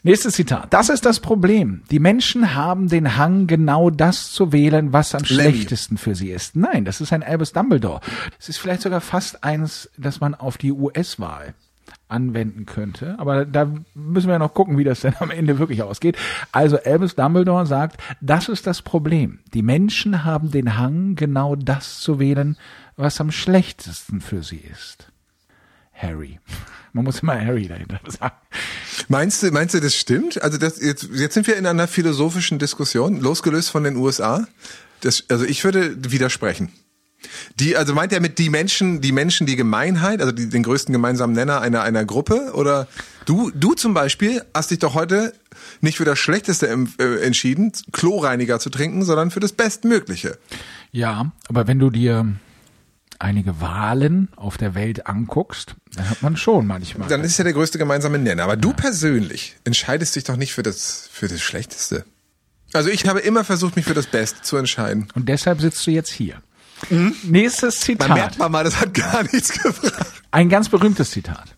[0.07, 0.73] Nächstes Zitat.
[0.73, 1.83] Das ist das Problem.
[1.91, 5.51] Die Menschen haben den Hang, genau das zu wählen, was am Lemmy.
[5.51, 6.55] schlechtesten für sie ist.
[6.55, 8.01] Nein, das ist ein Albus Dumbledore.
[8.39, 11.55] Das ist vielleicht sogar fast eins, das man auf die US-Wahl
[12.07, 13.17] anwenden könnte.
[13.19, 16.17] Aber da müssen wir ja noch gucken, wie das denn am Ende wirklich ausgeht.
[16.53, 19.41] Also Albus Dumbledore sagt, das ist das Problem.
[19.55, 22.57] Die Menschen haben den Hang, genau das zu wählen,
[22.97, 25.11] was am schlechtesten für sie ist.
[25.93, 26.39] Harry.
[26.97, 28.35] Man muss immer Harry dahinter sagen.
[29.09, 30.43] Meinst du, meinst du, das stimmt?
[30.43, 34.49] Also das, jetzt, jetzt sind wir in einer philosophischen Diskussion, losgelöst von den USA.
[35.03, 36.73] Das, also ich würde widersprechen.
[37.61, 40.91] Die, also meint er mit die Menschen, die Menschen, die Gemeinheit, also die, den größten
[40.91, 42.53] gemeinsamen Nenner einer, einer Gruppe?
[42.55, 42.89] Oder
[43.27, 45.35] du, du zum Beispiel hast dich doch heute
[45.83, 46.67] nicht für das Schlechteste
[46.99, 50.39] äh, entschieden, Kloreiniger zu trinken, sondern für das Bestmögliche.
[50.93, 52.27] Ja, aber wenn du dir
[53.21, 57.09] einige Wahlen auf der Welt anguckst, dann hat man schon manchmal.
[57.09, 58.45] Dann ist ja der größte gemeinsame Nenner.
[58.45, 62.05] Aber du persönlich entscheidest dich doch nicht für das, für das Schlechteste.
[62.73, 65.09] Also ich habe immer versucht, mich für das Beste zu entscheiden.
[65.15, 66.43] Und deshalb sitzt du jetzt hier.
[67.23, 68.11] Nächstes Man Zitat.
[68.11, 70.23] merkt mal, das hat gar nichts gebracht.
[70.31, 71.56] Ein ganz berühmtes Zitat.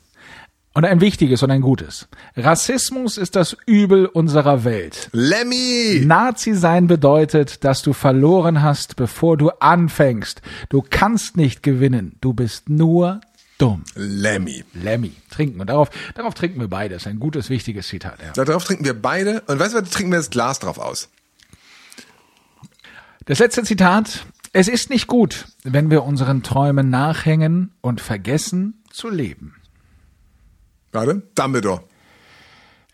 [0.78, 2.06] Und ein wichtiges und ein gutes.
[2.36, 5.08] Rassismus ist das Übel unserer Welt.
[5.10, 6.04] Lemmy!
[6.04, 10.40] Nazi sein bedeutet, dass du verloren hast, bevor du anfängst.
[10.68, 12.14] Du kannst nicht gewinnen.
[12.20, 13.20] Du bist nur
[13.58, 13.82] dumm.
[13.96, 14.62] Lemmy.
[14.72, 15.14] Lemmy.
[15.30, 15.60] Trinken.
[15.60, 16.94] Und darauf, darauf trinken wir beide.
[16.94, 18.20] Das ist ein gutes, wichtiges Zitat.
[18.24, 18.44] Ja.
[18.44, 19.40] Darauf trinken wir beide.
[19.48, 21.08] Und weißt du was, trinken wir das Glas drauf aus.
[23.24, 24.26] Das letzte Zitat.
[24.52, 29.57] Es ist nicht gut, wenn wir unseren Träumen nachhängen und vergessen zu leben.
[30.92, 31.22] Warte.
[31.34, 31.82] Dumbledore.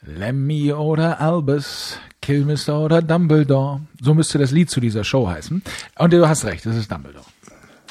[0.02, 3.80] Lemmy oder Albus, Kilmister oder Dumbledore.
[4.00, 5.62] So müsste das Lied zu dieser Show heißen.
[5.98, 7.24] Und du hast recht, das ist Dumbledore.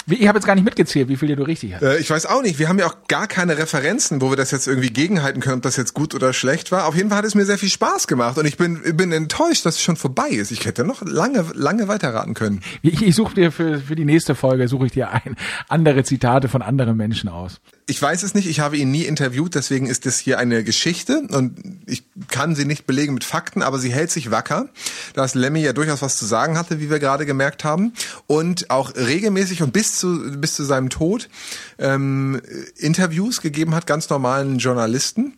[0.06, 1.82] Ich habe jetzt gar nicht mitgezählt, wie viele du richtig hast.
[1.82, 2.60] Äh, ich weiß auch nicht.
[2.60, 5.62] Wir haben ja auch gar keine Referenzen, wo wir das jetzt irgendwie gegenhalten können, ob
[5.62, 6.88] das jetzt gut oder schlecht war.
[6.88, 9.66] Auf jeden Fall hat es mir sehr viel Spaß gemacht und ich bin, bin enttäuscht,
[9.66, 10.52] dass es schon vorbei ist.
[10.52, 12.62] Ich hätte noch lange, lange weiterraten können.
[12.82, 15.38] Ich, ich suche dir für, für die nächste Folge, suche ich dir ein,
[15.70, 17.62] andere Zitate von anderen Menschen aus.
[17.86, 21.28] Ich weiß es nicht, ich habe ihn nie interviewt, deswegen ist das hier eine Geschichte
[21.32, 24.70] und ich kann sie nicht belegen mit Fakten, aber sie hält sich wacker,
[25.14, 27.94] dass Lemmy ja durchaus was zu sagen hatte, wie wir gerade gemerkt haben
[28.26, 31.30] und auch regelmäßig und bis zu, bis zu seinem Tod
[31.78, 32.42] ähm,
[32.78, 35.34] Interviews gegeben hat, ganz normalen Journalisten.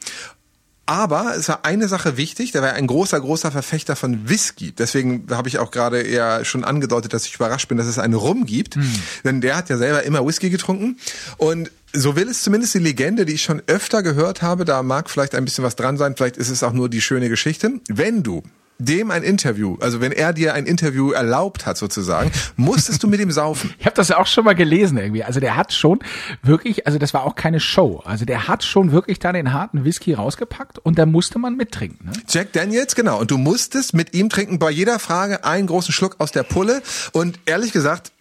[0.86, 4.72] Aber es war eine Sache wichtig, der war ein großer, großer Verfechter von Whisky.
[4.72, 8.14] Deswegen habe ich auch gerade eher schon angedeutet, dass ich überrascht bin, dass es einen
[8.14, 8.78] Rum gibt.
[9.24, 10.98] Denn der hat ja selber immer Whisky getrunken.
[11.38, 15.10] Und so will es zumindest die Legende, die ich schon öfter gehört habe, da mag
[15.10, 17.80] vielleicht ein bisschen was dran sein, vielleicht ist es auch nur die schöne Geschichte.
[17.88, 18.44] Wenn du
[18.78, 23.20] dem ein Interview, also wenn er dir ein Interview erlaubt hat sozusagen, musstest du mit
[23.20, 23.74] ihm saufen.
[23.86, 25.24] Ich habe das ja auch schon mal gelesen irgendwie.
[25.24, 26.00] Also der hat schon
[26.42, 28.02] wirklich, also das war auch keine Show.
[28.04, 32.08] Also der hat schon wirklich da den harten Whisky rausgepackt und da musste man mittrinken.
[32.08, 32.14] Ne?
[32.28, 33.20] Jack Daniels, genau.
[33.20, 36.82] Und du musstest mit ihm trinken bei jeder Frage einen großen Schluck aus der Pulle.
[37.12, 38.12] Und ehrlich gesagt,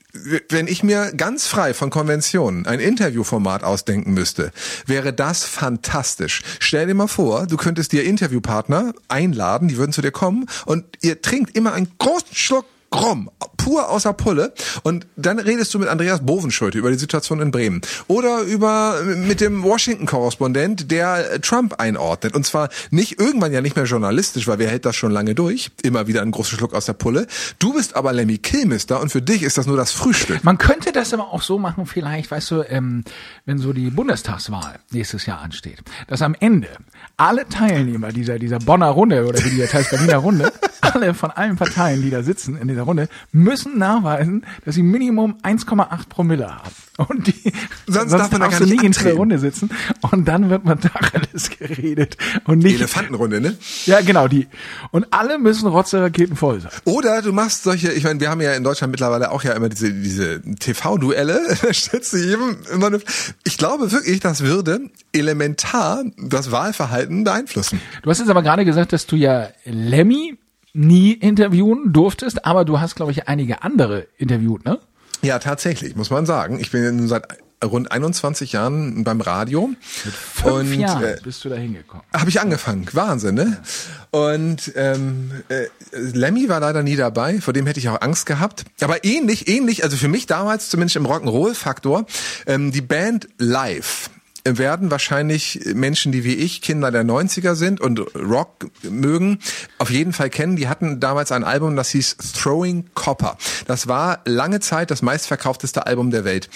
[0.49, 4.53] wenn ich mir ganz frei von Konventionen ein Interviewformat ausdenken müsste,
[4.87, 6.43] wäre das fantastisch.
[6.61, 10.85] Stell dir mal vor, du könntest dir Interviewpartner einladen, die würden zu dir kommen und
[11.03, 14.53] ihr trinkt immer einen großen Schluck Rum, pur außer Pulle.
[14.83, 17.81] Und dann redest du mit Andreas Bovenschulte über die Situation in Bremen.
[18.09, 22.35] Oder über mit dem Washington-Korrespondent, der Trump einordnet.
[22.35, 25.71] Und zwar nicht irgendwann ja nicht mehr journalistisch, weil wer hält das schon lange durch?
[25.83, 27.27] Immer wieder einen großen Schluck aus der Pulle.
[27.59, 30.45] Du bist aber Lemmy Kilmister und für dich ist das nur das Frühstück.
[30.45, 33.05] Man könnte das aber auch so machen, vielleicht, weißt du, ähm,
[33.45, 36.69] wenn so die Bundestagswahl nächstes Jahr ansteht, dass am Ende
[37.17, 41.31] alle Teilnehmer dieser, dieser Bonner Runde oder wie die jetzt heißt, Berliner Runde, alle von
[41.31, 46.09] allen Parteien, die da sitzen in dieser Runde, müssen müssen nachweisen, dass sie Minimum 1,8
[46.09, 46.71] Promille haben.
[46.97, 47.53] Und die,
[47.89, 49.15] Sonst darf man da darfst gar du nicht in der.
[49.15, 49.69] Runde sitzen
[50.13, 52.77] und dann wird man Tacheles geredet und nicht.
[52.77, 53.57] Elefantenrunde, ne?
[53.87, 54.47] Ja, genau, die.
[54.93, 56.71] Und alle müssen Rotze-Raketen voll sein.
[56.85, 59.69] Oder du machst solche, ich meine, wir haben ja in Deutschland mittlerweile auch ja immer
[59.69, 63.01] diese, diese TV-Duelle, da stellst du jedem immer eine,
[63.43, 67.81] ich glaube wirklich, das würde elementar das Wahlverhalten beeinflussen.
[68.03, 70.39] Du hast jetzt aber gerade gesagt, dass du ja Lemmy
[70.75, 74.79] nie interviewen durftest, aber du hast, glaube ich, einige andere interviewt, ne?
[75.25, 76.61] Ja, tatsächlich, muss man sagen.
[76.61, 77.27] Ich bin ja nun seit
[77.65, 79.71] rund 21 Jahren beim Radio.
[79.83, 82.05] Fünf Jahren äh, bist du da hingekommen.
[82.13, 83.59] Habe ich angefangen, Wahnsinn, ne?
[84.11, 88.65] Und ähm, äh, Lemmy war leider nie dabei, vor dem hätte ich auch Angst gehabt.
[88.81, 92.07] Aber ähnlich, ähnlich, also für mich damals zumindest im Rock'n'Roll-Faktor,
[92.47, 94.11] ähm, die Band Live
[94.45, 99.39] werden wahrscheinlich Menschen, die wie ich Kinder der 90er sind und Rock mögen,
[99.79, 100.57] auf jeden Fall kennen.
[100.57, 103.39] Die hatten damals ein Album, das hieß Throwing Copper.
[103.67, 106.51] Das war lange Zeit das meistverkaufteste Album der Welt.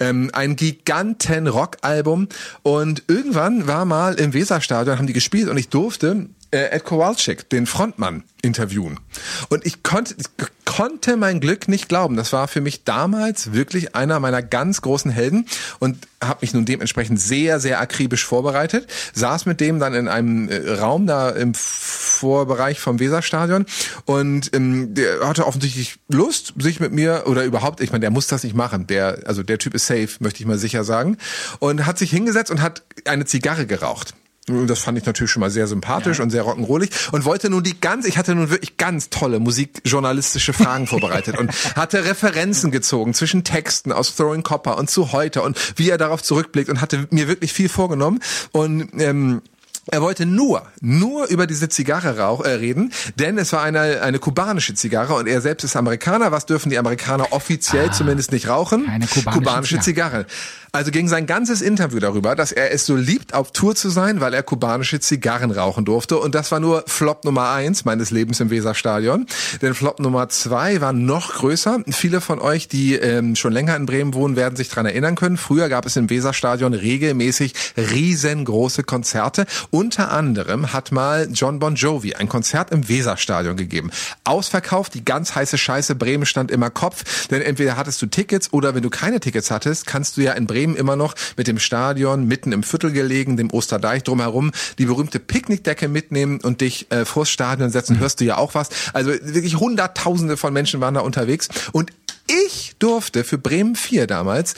[0.00, 2.28] Ähm, ein giganten Rockalbum
[2.62, 7.50] und irgendwann war mal im Weserstadion, haben die gespielt und ich durfte äh, Ed Kowalczyk,
[7.50, 9.00] den Frontmann, interviewen.
[9.48, 10.26] Und ich konnte, ich
[10.64, 12.16] konnte mein Glück nicht glauben.
[12.16, 15.46] Das war für mich damals wirklich einer meiner ganz großen Helden
[15.80, 18.86] und habe mich nun dementsprechend sehr, sehr akribisch vorbereitet.
[19.14, 23.66] Saß mit dem dann in einem äh, Raum da im Vorbereich vom Weserstadion
[24.04, 28.28] und ähm, der hatte offensichtlich Lust, sich mit mir oder überhaupt, ich meine, der muss
[28.28, 28.86] das nicht machen.
[28.86, 31.16] Der, also der Typ ist safe, möchte ich mal sicher sagen.
[31.58, 34.14] Und hat sich hingesetzt und hat eine Zigarre geraucht.
[34.48, 37.62] Und Das fand ich natürlich schon mal sehr sympathisch und sehr rock'n'rollig und wollte nun
[37.62, 43.14] die ganz, ich hatte nun wirklich ganz tolle musikjournalistische Fragen vorbereitet und hatte Referenzen gezogen
[43.14, 47.06] zwischen Texten aus Throwing Copper und zu heute und wie er darauf zurückblickt und hatte
[47.10, 48.20] mir wirklich viel vorgenommen
[48.52, 49.40] und ähm,
[49.90, 54.18] er wollte nur, nur über diese Zigarre rauch, äh, reden, denn es war eine, eine
[54.18, 56.32] kubanische Zigarre und er selbst ist Amerikaner.
[56.32, 58.86] Was dürfen die Amerikaner offiziell zumindest nicht rauchen?
[58.86, 60.26] keine kubanische Zigarre.
[60.74, 64.20] Also ging sein ganzes Interview darüber, dass er es so liebt, auf Tour zu sein,
[64.20, 66.18] weil er kubanische Zigarren rauchen durfte.
[66.18, 69.26] Und das war nur Flop Nummer eins meines Lebens im Weserstadion.
[69.62, 71.84] Denn Flop Nummer zwei war noch größer.
[71.90, 75.36] Viele von euch, die ähm, schon länger in Bremen wohnen, werden sich dran erinnern können.
[75.36, 79.46] Früher gab es im Weserstadion regelmäßig riesengroße Konzerte.
[79.74, 83.90] Unter anderem hat mal John Bon Jovi ein Konzert im Weserstadion gegeben.
[84.22, 85.96] Ausverkauft, die ganz heiße Scheiße.
[85.96, 87.26] Bremen stand immer Kopf.
[87.26, 90.46] Denn entweder hattest du Tickets oder wenn du keine Tickets hattest, kannst du ja in
[90.46, 95.18] Bremen immer noch mit dem Stadion mitten im Viertel gelegen, dem Osterdeich drumherum, die berühmte
[95.18, 97.98] Picknickdecke mitnehmen und dich äh, vors Stadion setzen.
[97.98, 98.68] Hörst du ja auch was.
[98.92, 101.48] Also wirklich Hunderttausende von Menschen waren da unterwegs.
[101.72, 101.90] Und
[102.28, 104.54] ich durfte für Bremen 4 damals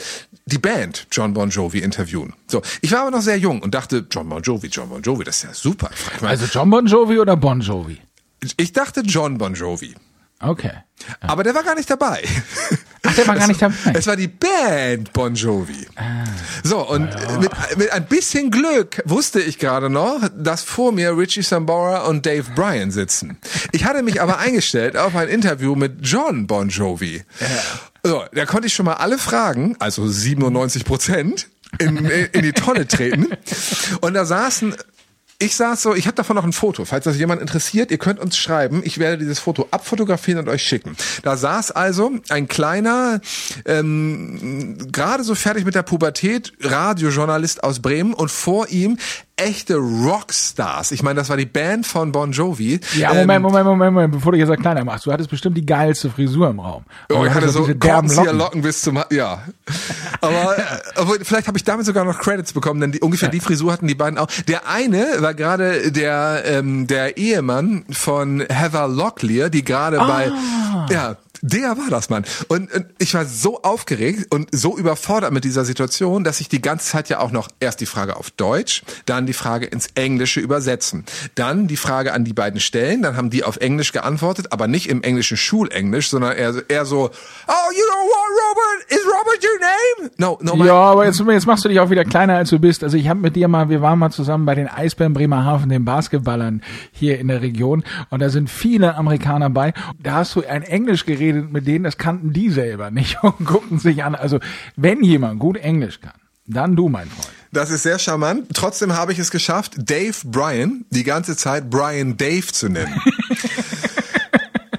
[0.47, 2.33] die Band John Bon Jovi interviewen.
[2.47, 5.23] So, ich war aber noch sehr jung und dachte, John Bon Jovi, John Bon Jovi,
[5.23, 5.89] das ist ja super.
[5.93, 7.99] Ich, meine, Also John Bon Jovi oder Bon Jovi?
[8.57, 9.93] ich dachte John Bon Jovi.
[10.39, 10.71] Okay.
[11.21, 12.23] Aber der war gar nicht dabei.
[13.03, 13.75] Ach, der war gar nicht dabei.
[13.95, 15.87] Es war die Band Bon Jovi.
[16.63, 21.41] So, und mit, mit ein bisschen Glück wusste ich gerade noch, dass vor mir Richie
[21.41, 23.39] Sambora und Dave Bryan sitzen.
[23.71, 27.23] Ich hatte mich aber eingestellt auf ein Interview mit John Bon Jovi.
[28.07, 32.87] So, da konnte ich schon mal alle Fragen, also 97 Prozent, in, in die Tonne
[32.87, 33.27] treten.
[33.99, 34.75] Und da saßen
[35.39, 38.19] ich saß so, ich habe davon noch ein Foto, falls das jemand interessiert, ihr könnt
[38.19, 40.97] uns schreiben, ich werde dieses Foto abfotografieren und euch schicken.
[41.21, 43.21] Da saß also ein kleiner,
[43.65, 48.97] ähm, gerade so fertig mit der Pubertät, Radiojournalist aus Bremen und vor ihm
[49.37, 50.91] echte Rockstars.
[50.91, 52.79] Ich meine, das war die Band von Bon Jovi.
[52.95, 55.05] Ja, Ähm, Moment, Moment, Moment, Moment, bevor du jetzt so kleiner machst.
[55.05, 56.83] Du hattest bestimmt die geilste Frisur im Raum.
[57.09, 58.37] Oh, Du ich hatte so Korkenzieher Locken.
[58.39, 59.43] Locken bis zum, ja.
[60.21, 60.61] Aber, äh,
[60.95, 63.87] aber vielleicht habe ich damit sogar noch Credits bekommen, denn die, ungefähr die Frisur hatten
[63.87, 64.27] die beiden auch.
[64.47, 70.31] Der eine war gerade der, ähm, der Ehemann von Heather Locklear, die gerade bei,
[70.89, 72.25] ja, der war das, Mann.
[72.47, 76.61] Und, und ich war so aufgeregt und so überfordert mit dieser Situation, dass ich die
[76.61, 80.39] ganze Zeit ja auch noch erst die Frage auf Deutsch, dann die Frage ins Englische
[80.39, 84.67] übersetzen, dann die Frage an die beiden stellen, dann haben die auf Englisch geantwortet, aber
[84.67, 88.91] nicht im englischen Schulenglisch, sondern eher, so- eher so, oh, you know what, Robert?
[88.91, 90.11] Is Robert your name?
[90.17, 92.83] No, no, Ja, aber jetzt, jetzt machst du dich auch wieder kleiner, als du bist.
[92.83, 95.85] Also ich habe mit dir mal, wir waren mal zusammen bei den Eisbären Bremerhaven, den
[95.85, 97.83] Basketballern hier in der Region.
[98.09, 99.73] Und da sind viele Amerikaner bei.
[99.99, 103.79] Da hast du ein Englisch geredet mit denen, das kannten die selber nicht und gucken
[103.79, 104.15] sich an.
[104.15, 104.39] Also
[104.75, 107.29] wenn jemand gut Englisch kann, dann du, mein Freund.
[107.51, 108.47] Das ist sehr charmant.
[108.53, 113.01] Trotzdem habe ich es geschafft, Dave Bryan die ganze Zeit Brian Dave zu nennen.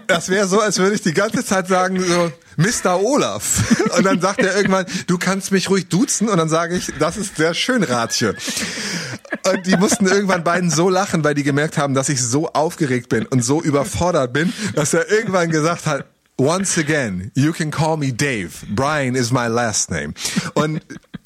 [0.09, 2.99] Das wäre so, als würde ich die ganze Zeit sagen, so, Mr.
[2.99, 3.79] Olaf.
[3.97, 6.31] Und dann sagt er irgendwann, du kannst mich ruhig duzen.
[6.31, 8.35] Und dann sage ich, das ist sehr schön, Ratje.
[9.45, 13.11] Und die mussten irgendwann beiden so lachen, weil die gemerkt haben, dass ich so aufgeregt
[13.11, 16.07] bin und so überfordert bin, dass er irgendwann gesagt hat,
[16.41, 18.65] Once again, you can call me Dave.
[18.71, 20.15] Brian is my last name.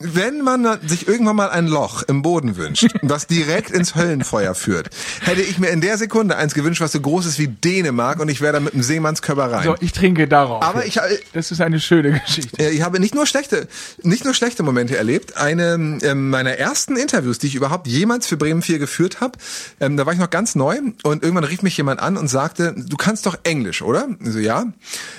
[0.02, 4.90] Wenn man sich irgendwann mal ein Loch im Boden wünscht, das direkt ins Höllenfeuer führt,
[5.20, 8.28] hätte ich mir in der Sekunde eins gewünscht, was so groß ist wie Dänemark und
[8.28, 9.64] ich wäre da mit einem Seemannskörper rein.
[9.64, 10.62] So, ich trinke darauf.
[10.62, 10.98] Aber ich,
[11.32, 12.68] das ist eine schöne Geschichte.
[12.68, 13.68] Ich habe nicht nur schlechte,
[14.02, 15.36] nicht nur schlechte Momente erlebt.
[15.36, 19.38] Eine ähm, meiner ersten Interviews, die ich überhaupt jemals für Bremen 4 geführt habe,
[19.80, 22.74] ähm, da war ich noch ganz neu und irgendwann rief mich jemand an und sagte,
[22.76, 24.08] du kannst doch Englisch, oder?
[24.20, 24.66] So, ja.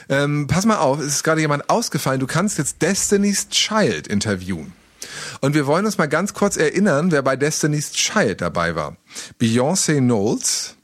[0.09, 4.72] Ähm, pass mal auf, es ist gerade jemand ausgefallen, du kannst jetzt Destiny's Child interviewen.
[5.41, 8.97] Und wir wollen uns mal ganz kurz erinnern, wer bei Destiny's Child dabei war.
[9.39, 10.76] Beyoncé Knowles,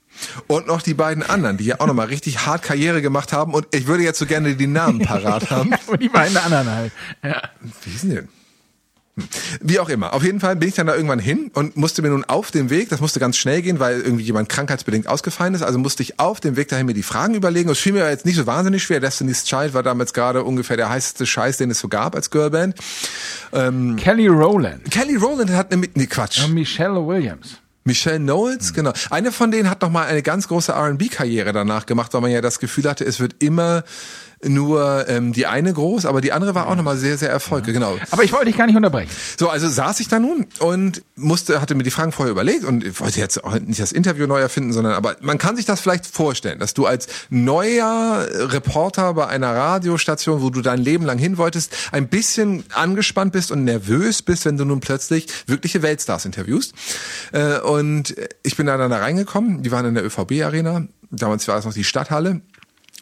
[0.47, 3.53] und noch die beiden anderen, die ja auch nochmal richtig hart Karriere gemacht haben.
[3.53, 5.73] Und ich würde jetzt so gerne die Namen parat haben.
[5.87, 6.91] und die beiden anderen halt.
[7.23, 7.41] Ja.
[7.83, 8.27] Wie ist denn?
[9.61, 10.13] Wie auch immer.
[10.13, 12.69] Auf jeden Fall bin ich dann da irgendwann hin und musste mir nun auf dem
[12.69, 16.19] Weg, das musste ganz schnell gehen, weil irgendwie jemand krankheitsbedingt ausgefallen ist, also musste ich
[16.19, 17.69] auf dem Weg dahin mir die Fragen überlegen.
[17.69, 18.99] Es fiel mir jetzt nicht so wahnsinnig schwer.
[18.99, 22.75] Destiny's Child war damals gerade ungefähr der heißeste Scheiß, den es so gab als Girlband.
[23.53, 24.89] Ähm, Kelly Rowland.
[24.91, 26.43] Kelly Rowland hat eine, nee, Quatsch.
[26.43, 27.59] Und Michelle Williams.
[27.89, 28.75] Michelle Knowles, mhm.
[28.75, 28.93] genau.
[29.09, 32.41] Eine von denen hat noch mal eine ganz große R&B-Karriere danach gemacht, weil man ja
[32.41, 33.83] das Gefühl hatte, es wird immer
[34.43, 37.97] nur ähm, die eine groß, aber die andere war auch nochmal sehr, sehr erfolgreich, genau.
[38.11, 39.09] Aber ich wollte dich gar nicht unterbrechen.
[39.37, 42.83] So, also saß ich da nun und musste, hatte mir die Fragen vorher überlegt und
[42.83, 45.81] ich wollte jetzt auch nicht das Interview neu erfinden, sondern aber man kann sich das
[45.81, 51.17] vielleicht vorstellen, dass du als neuer Reporter bei einer Radiostation, wo du dein Leben lang
[51.17, 56.25] hin wolltest, ein bisschen angespannt bist und nervös bist, wenn du nun plötzlich wirkliche Weltstars
[56.25, 56.73] interviewst.
[57.33, 61.57] Äh, und ich bin da dann da reingekommen, die waren in der ÖVB-Arena, damals war
[61.57, 62.41] es noch die Stadthalle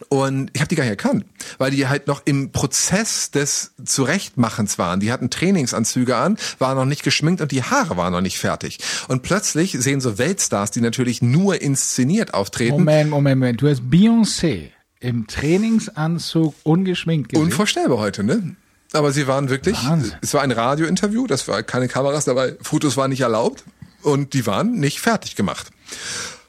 [0.10, 1.25] und ich habe die gar nicht erkannt,
[1.57, 4.99] weil die halt noch im Prozess des Zurechtmachens waren.
[4.99, 8.79] Die hatten Trainingsanzüge an, waren noch nicht geschminkt und die Haare waren noch nicht fertig.
[9.07, 12.73] Und plötzlich sehen so Weltstars, die natürlich nur inszeniert auftreten.
[12.73, 13.62] Moment, Moment, Moment.
[13.62, 17.45] Du hast Beyoncé im Trainingsanzug ungeschminkt gesehen.
[17.45, 18.55] Unvorstellbar heute, ne?
[18.93, 20.13] Aber sie waren wirklich, Wahnsinn.
[20.21, 23.63] es war ein Radiointerview, das war keine Kameras dabei, Fotos waren nicht erlaubt
[24.01, 25.69] und die waren nicht fertig gemacht.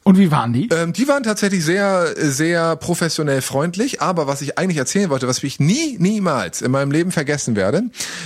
[0.09, 0.71] Und wie waren die?
[0.73, 4.01] Ähm, die waren tatsächlich sehr, sehr professionell freundlich.
[4.01, 7.83] Aber was ich eigentlich erzählen wollte, was ich nie, niemals in meinem Leben vergessen werde,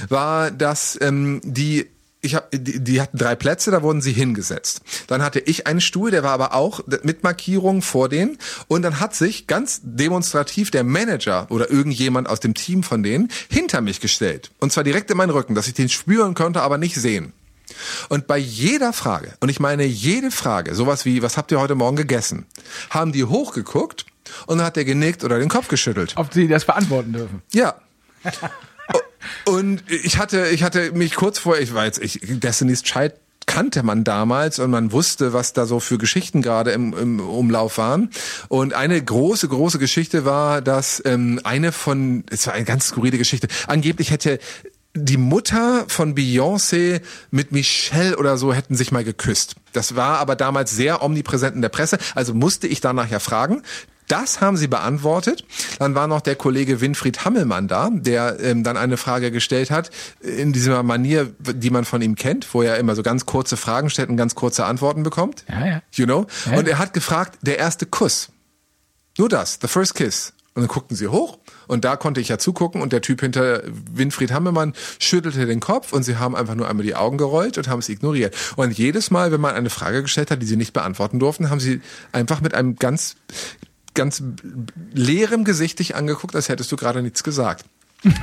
[0.09, 1.89] war, dass ähm, die
[2.21, 4.83] ich hab, die, die hatten drei Plätze, da wurden sie hingesetzt.
[5.09, 8.39] Dann hatte ich einen Stuhl, der war aber auch mit Markierung vor denen.
[8.69, 13.29] Und dann hat sich ganz demonstrativ der Manager oder irgendjemand aus dem Team von denen
[13.51, 14.53] hinter mich gestellt.
[14.61, 17.33] Und zwar direkt in meinen Rücken, dass ich den spüren konnte, aber nicht sehen.
[18.09, 21.75] Und bei jeder Frage, und ich meine jede Frage, sowas wie, was habt ihr heute
[21.75, 22.47] Morgen gegessen,
[22.91, 24.07] haben die hochgeguckt
[24.47, 26.15] und dann hat er genickt oder den Kopf geschüttelt.
[26.17, 27.43] Ob sie das beantworten dürfen.
[27.53, 27.75] Ja.
[29.45, 33.15] und ich hatte, ich hatte mich kurz vor, ich war jetzt, ich, Destiny's Child
[33.47, 37.77] kannte man damals und man wusste, was da so für Geschichten gerade im, im Umlauf
[37.79, 38.11] waren.
[38.49, 43.19] Und eine große, große Geschichte war, dass ähm, eine von, es war eine ganz skurrile
[43.19, 44.39] Geschichte, angeblich hätte
[44.95, 47.01] die Mutter von Beyoncé
[47.31, 49.55] mit Michelle oder so hätten sich mal geküsst.
[49.73, 53.63] Das war aber damals sehr omnipräsent in der Presse, also musste ich danach ja fragen.
[54.09, 55.45] Das haben sie beantwortet.
[55.79, 59.91] Dann war noch der Kollege Winfried Hammelmann da, der ähm, dann eine Frage gestellt hat,
[60.21, 63.89] in dieser Manier, die man von ihm kennt, wo er immer so ganz kurze Fragen
[63.89, 65.45] stellt und ganz kurze Antworten bekommt.
[65.49, 65.83] Ja, ja.
[65.93, 66.27] You know?
[66.51, 66.59] Ja.
[66.59, 68.29] Und er hat gefragt, der erste Kuss.
[69.17, 70.35] Nur das, the first kiss.
[70.55, 73.63] Und dann guckten sie hoch und da konnte ich ja zugucken und der Typ hinter
[73.93, 77.69] Winfried Hammermann schüttelte den Kopf und sie haben einfach nur einmal die Augen gerollt und
[77.69, 78.35] haben es ignoriert.
[78.57, 81.61] Und jedes Mal, wenn man eine Frage gestellt hat, die sie nicht beantworten durften, haben
[81.61, 81.81] sie
[82.13, 83.17] einfach mit einem ganz,
[83.95, 84.23] ganz
[84.93, 87.65] leerem Gesicht dich angeguckt, als hättest du gerade nichts gesagt.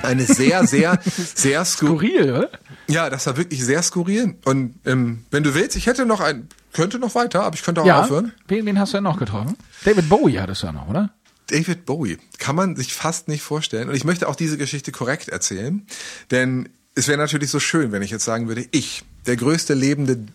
[0.04, 0.99] Eine sehr, sehr,
[1.36, 2.49] sehr skurril, oder?
[2.88, 4.36] Ja, das war wirklich sehr skurril.
[4.45, 7.82] Und ähm, wenn du willst, ich hätte noch ein, könnte noch weiter, aber ich könnte
[7.82, 8.34] auch ja, aufhören.
[8.47, 9.56] Wen, wen hast du denn noch getroffen?
[9.86, 11.12] David Bowie hattest du ja noch, oder?
[11.51, 13.89] David Bowie kann man sich fast nicht vorstellen.
[13.89, 15.85] Und ich möchte auch diese Geschichte korrekt erzählen,
[16.31, 20.25] denn es wäre natürlich so schön, wenn ich jetzt sagen würde, ich, der größte lebende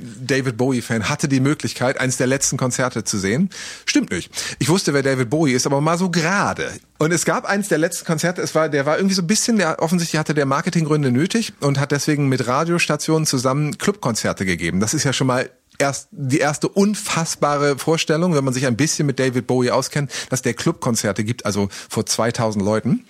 [0.00, 3.50] David Bowie-Fan, hatte die Möglichkeit, eines der letzten Konzerte zu sehen.
[3.84, 4.30] Stimmt nicht.
[4.58, 6.70] Ich wusste, wer David Bowie ist, aber mal so gerade.
[6.98, 9.56] Und es gab eines der letzten Konzerte, es war, der war irgendwie so ein bisschen,
[9.56, 14.80] der, offensichtlich hatte der Marketinggründe nötig und hat deswegen mit Radiostationen zusammen Clubkonzerte gegeben.
[14.80, 19.06] Das ist ja schon mal erst die erste unfassbare Vorstellung, wenn man sich ein bisschen
[19.06, 23.04] mit David Bowie auskennt, dass der Clubkonzerte gibt, also vor 2000 Leuten.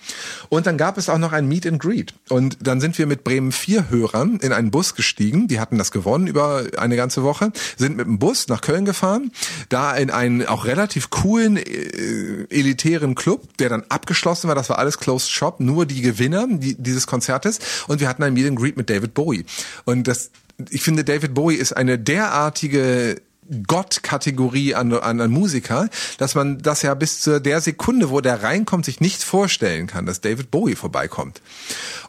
[0.49, 2.13] Und dann gab es auch noch ein Meet and Greet.
[2.29, 5.47] Und dann sind wir mit Bremen 4 Hörern in einen Bus gestiegen.
[5.47, 9.31] Die hatten das gewonnen über eine ganze Woche, sind mit dem Bus nach Köln gefahren,
[9.69, 14.55] da in einen auch relativ coolen, äh, elitären Club, der dann abgeschlossen war.
[14.55, 17.59] Das war alles Closed Shop, nur die Gewinner die, dieses Konzertes.
[17.87, 19.45] Und wir hatten ein Meet and Greet mit David Bowie.
[19.85, 20.29] Und das
[20.69, 23.21] ich finde, David Bowie ist eine derartige
[23.67, 28.43] Gott-Kategorie an, an, an Musiker, dass man das ja bis zu der Sekunde, wo der
[28.43, 31.41] reinkommt, sich nicht vorstellen kann, dass David Bowie vorbeikommt.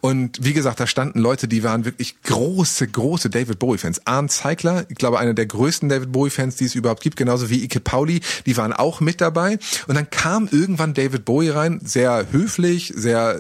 [0.00, 4.06] Und wie gesagt, da standen Leute, die waren wirklich große, große David Bowie-Fans.
[4.06, 7.64] Arndt Zeigler, ich glaube, einer der größten David Bowie-Fans, die es überhaupt gibt, genauso wie
[7.64, 9.58] Ike Pauli, die waren auch mit dabei.
[9.86, 13.38] Und dann kam irgendwann David Bowie rein, sehr höflich, sehr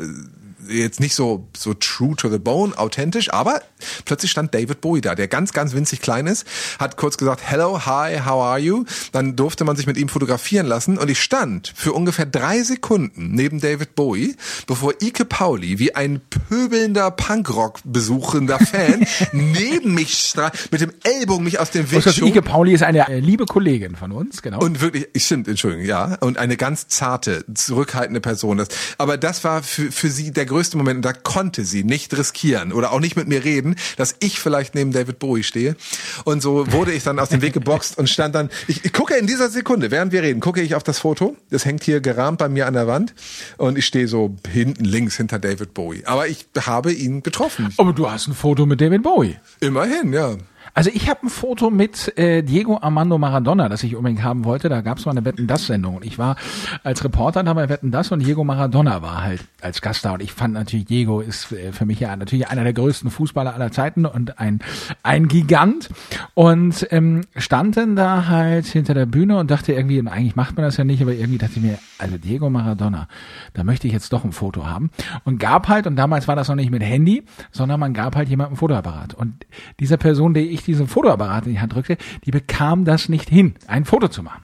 [0.70, 3.62] jetzt nicht so, so true to the bone, authentisch, aber
[4.04, 6.46] plötzlich stand David Bowie da, der ganz, ganz winzig klein ist,
[6.78, 8.84] hat kurz gesagt, hello, hi, how are you?
[9.12, 13.34] Dann durfte man sich mit ihm fotografieren lassen und ich stand für ungefähr drei Sekunden
[13.34, 14.36] neben David Bowie,
[14.66, 20.34] bevor Ike Pauli wie ein pöbelnder Punkrock besuchender Fan neben mich
[20.70, 22.28] mit dem Ellbogen mich aus dem Weg schob.
[22.28, 24.60] Ike Pauli ist eine äh, liebe Kollegin von uns, genau.
[24.60, 28.58] Und wirklich, stimmt, Entschuldigung, ja, und eine ganz zarte, zurückhaltende Person.
[28.58, 28.68] Das,
[28.98, 32.72] aber das war für, für sie der größte Moment und da konnte sie nicht riskieren
[32.72, 35.76] oder auch nicht mit mir reden, dass ich vielleicht neben David Bowie stehe.
[36.24, 39.14] Und so wurde ich dann aus dem Weg geboxt und stand dann, ich, ich gucke
[39.14, 41.36] in dieser Sekunde, während wir reden, gucke ich auf das Foto.
[41.50, 43.14] Das hängt hier gerahmt bei mir an der Wand
[43.56, 46.04] und ich stehe so hinten links hinter David Bowie.
[46.04, 47.72] Aber ich habe ihn getroffen.
[47.76, 49.36] Aber du hast ein Foto mit David Bowie.
[49.60, 50.36] Immerhin, ja.
[50.74, 54.68] Also ich habe ein Foto mit äh, Diego Armando Maradona, das ich unbedingt haben wollte.
[54.68, 55.96] Da gab es mal eine Wetten das Sendung.
[55.96, 56.36] Und ich war
[56.84, 60.12] als Reporter da bei Wetten das und Diego Maradona war halt als Gast da.
[60.12, 63.54] Und ich fand natürlich Diego ist äh, für mich ja natürlich einer der größten Fußballer
[63.54, 64.60] aller Zeiten und ein
[65.02, 65.88] ein Gigant.
[66.34, 70.64] Und ähm, stand dann da halt hinter der Bühne und dachte irgendwie eigentlich macht man
[70.64, 73.08] das ja nicht, aber irgendwie dachte ich mir also Diego Maradona,
[73.54, 74.90] da möchte ich jetzt doch ein Foto haben.
[75.24, 78.28] Und gab halt und damals war das noch nicht mit Handy, sondern man gab halt
[78.28, 79.14] jemandem ein Fotoapparat.
[79.14, 79.46] Und
[79.78, 83.54] dieser Person, die ich diesen Fotoapparat in die Hand drückte, die bekam das nicht hin,
[83.66, 84.42] ein Foto zu machen.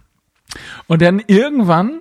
[0.86, 2.00] Und dann irgendwann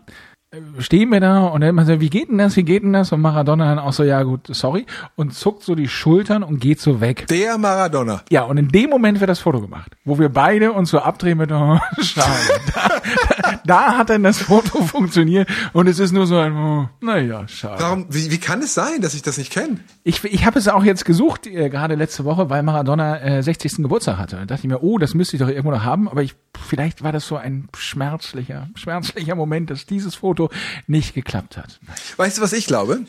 [0.80, 3.12] stehen wir da und dann immer so, wie geht denn das, wie geht denn das?
[3.12, 4.86] Und Maradona dann auch so, ja gut, sorry.
[5.16, 7.28] Und zuckt so die Schultern und geht so weg.
[7.28, 8.22] Der Maradona.
[8.30, 11.38] Ja, und in dem Moment wird das Foto gemacht, wo wir beide uns so abdrehen
[11.38, 12.30] mit, oh, schade.
[12.74, 13.02] da,
[13.42, 17.48] da, da, hat dann das Foto funktioniert und es ist nur so ein, oh, naja,
[17.48, 17.82] schade.
[17.82, 19.80] Warum, wie, wie kann es sein, dass ich das nicht kenne?
[20.04, 23.78] Ich, ich habe es auch jetzt gesucht, äh, gerade letzte Woche, weil Maradona äh, 60.
[23.78, 24.38] Geburtstag hatte.
[24.38, 26.36] Da dachte ich mir, oh, das müsste ich doch irgendwo noch haben, aber ich,
[26.68, 30.45] vielleicht war das so ein schmerzlicher, schmerzlicher Moment, dass dieses Foto
[30.88, 31.80] nicht geklappt hat.
[32.18, 33.02] Weißt du, was ich glaube?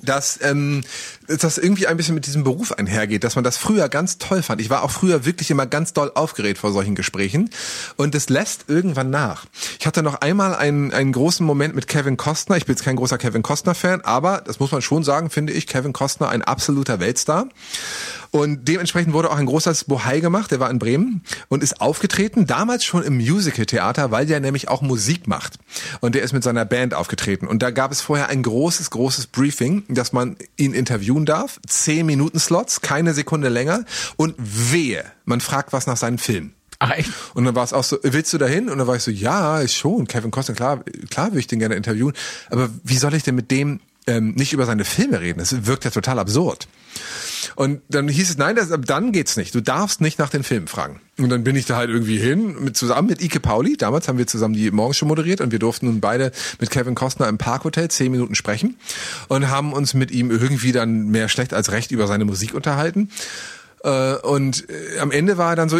[0.00, 0.82] dass ähm,
[1.28, 4.60] das irgendwie ein bisschen mit diesem Beruf einhergeht, dass man das früher ganz toll fand.
[4.60, 7.50] Ich war auch früher wirklich immer ganz doll aufgeregt vor solchen Gesprächen
[7.96, 9.44] und es lässt irgendwann nach.
[9.78, 12.56] Ich hatte noch einmal einen, einen großen Moment mit Kevin Costner.
[12.56, 15.66] Ich bin jetzt kein großer Kevin Costner-Fan, aber das muss man schon sagen, finde ich,
[15.66, 17.48] Kevin Costner ein absoluter Weltstar.
[18.32, 22.46] Und dementsprechend wurde auch ein großes Bohai gemacht, der war in Bremen und ist aufgetreten,
[22.46, 25.58] damals schon im Musical-Theater, weil der nämlich auch Musik macht.
[26.00, 27.46] Und der ist mit seiner Band aufgetreten.
[27.46, 31.60] Und da gab es vorher ein großes, großes Briefing, dass man ihn interviewen darf.
[31.66, 33.84] Zehn Minuten Slots, keine Sekunde länger.
[34.16, 36.54] Und wehe, man fragt was nach seinem Film.
[37.34, 38.70] Und dann war es auch so, willst du dahin?
[38.70, 40.08] Und dann war ich so, ja, ist schon.
[40.08, 42.14] Kevin Costner, klar, klar würde ich den gerne interviewen.
[42.50, 45.38] Aber wie soll ich denn mit dem ähm, nicht über seine Filme reden?
[45.38, 46.66] Das wirkt ja total absurd.
[47.56, 49.54] Und dann hieß es, nein, das, dann geht's nicht.
[49.54, 51.00] Du darfst nicht nach den Filmen fragen.
[51.18, 53.76] Und dann bin ich da halt irgendwie hin, mit, zusammen mit Ike Pauli.
[53.76, 57.28] Damals haben wir zusammen die Morgenshow moderiert und wir durften nun beide mit Kevin Costner
[57.28, 58.76] im Parkhotel zehn Minuten sprechen
[59.28, 63.10] und haben uns mit ihm irgendwie dann mehr schlecht als recht über seine Musik unterhalten.
[63.84, 65.78] Äh, und äh, am Ende war er dann so,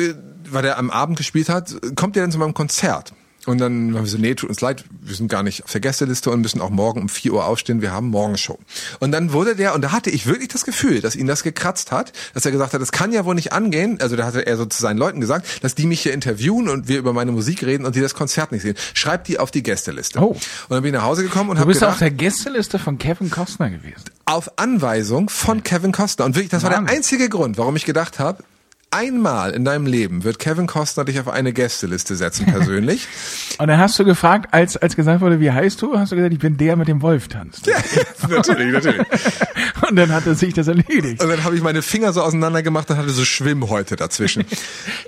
[0.50, 3.12] weil er am Abend gespielt hat, kommt er dann zu meinem Konzert.
[3.44, 5.80] Und dann haben wir so, nee, tut uns leid, wir sind gar nicht auf der
[5.80, 8.56] Gästeliste und müssen auch morgen um 4 Uhr aufstehen, wir haben Morgenshow.
[9.00, 11.90] Und dann wurde der, und da hatte ich wirklich das Gefühl, dass ihn das gekratzt
[11.90, 14.56] hat, dass er gesagt hat, das kann ja wohl nicht angehen, also da hatte er
[14.56, 17.64] so zu seinen Leuten gesagt, dass die mich hier interviewen und wir über meine Musik
[17.64, 18.76] reden und die das Konzert nicht sehen.
[18.94, 20.20] Schreibt die auf die Gästeliste.
[20.20, 20.26] Oh.
[20.26, 21.82] Und dann bin ich nach Hause gekommen und habe gedacht...
[21.82, 24.04] Du bist auf der Gästeliste von Kevin Costner gewesen.
[24.24, 26.26] Auf Anweisung von Kevin Costner.
[26.26, 28.44] Und wirklich, das war der einzige Grund, warum ich gedacht habe,
[28.92, 33.08] einmal in deinem Leben wird Kevin Costner dich auf eine Gästeliste setzen persönlich.
[33.58, 35.98] Und dann hast du gefragt, als, als gesagt wurde, wie heißt du?
[35.98, 37.66] Hast du gesagt, ich bin der mit dem Wolf tanzt.
[37.66, 37.76] Ja,
[38.28, 39.06] natürlich, natürlich.
[39.88, 41.22] Und dann hat er sich das erledigt.
[41.22, 44.44] Und dann habe ich meine Finger so auseinander gemacht und hatte so Schwimmhäute dazwischen.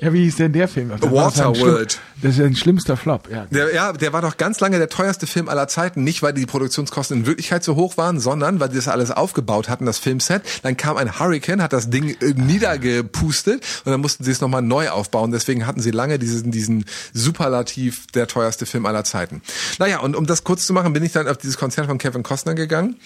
[0.00, 0.90] ja, wie hieß denn der Film?
[0.90, 2.00] Waterworld.
[2.22, 3.46] Das ist ein schlimmster Flop, ja.
[3.50, 6.04] Der, ja, der war doch ganz lange der teuerste Film aller Zeiten.
[6.04, 9.68] Nicht, weil die Produktionskosten in Wirklichkeit so hoch waren, sondern weil die das alles aufgebaut
[9.68, 10.42] hatten, das Filmset.
[10.62, 14.62] Dann kam ein Hurricane, hat das Ding äh, niedergepustet und dann mussten sie es nochmal
[14.62, 15.30] neu aufbauen.
[15.30, 19.42] Deswegen hatten sie lange diesen, diesen Superlativ der teuerste Film aller Zeiten.
[19.78, 22.22] Naja, und um das kurz zu machen, bin ich dann auf dieses Konzert von Kevin
[22.22, 22.96] Costner gegangen.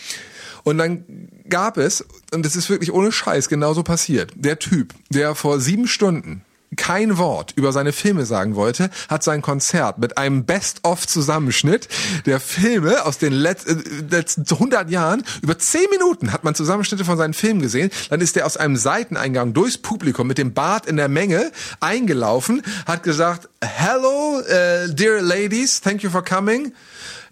[0.64, 1.04] Und dann
[1.48, 5.86] gab es, und das ist wirklich ohne Scheiß genauso passiert, der Typ, der vor sieben
[5.86, 6.42] Stunden
[6.76, 11.88] kein Wort über seine Filme sagen wollte, hat sein Konzert mit einem Best-of-Zusammenschnitt
[12.26, 13.74] der Filme aus den Let äh,
[14.10, 17.90] letzten 100 Jahren über 10 Minuten hat man Zusammenschnitte von seinen Filmen gesehen.
[18.10, 22.62] Dann ist er aus einem Seiteneingang durchs Publikum mit dem Bart in der Menge eingelaufen,
[22.86, 26.72] hat gesagt, Hello, uh, dear ladies, thank you for coming.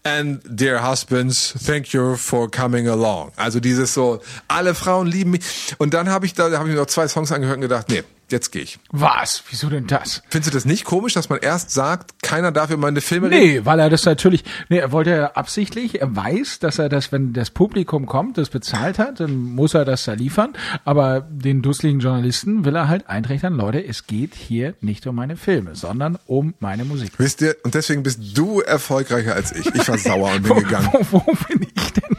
[0.02, 3.32] And dear husbands, thank you for coming along.
[3.34, 5.42] Also dieses so, alle Frauen lieben mich.
[5.78, 8.04] Und dann habe ich da habe ich mir noch zwei Songs angehört und gedacht, nee,
[8.30, 8.78] jetzt gehe ich.
[8.90, 9.42] Was?
[9.50, 10.22] Wieso denn das?
[10.28, 13.46] Findest du das nicht komisch, dass man erst sagt, keiner darf über meine Filme reden?
[13.46, 17.12] Nee, weil er das natürlich, nee, er wollte ja absichtlich, er weiß, dass er das,
[17.12, 20.54] wenn das Publikum kommt, das bezahlt hat, dann muss er das da liefern,
[20.84, 25.36] aber den dusseligen Journalisten will er halt eintrichtern, Leute, es geht hier nicht um meine
[25.36, 27.12] Filme, sondern um meine Musik.
[27.18, 29.66] Wisst ihr, und deswegen bist du erfolgreicher als ich.
[29.74, 30.88] Ich war sauer und bin gegangen.
[31.10, 32.15] Wo, wo bin ich denn?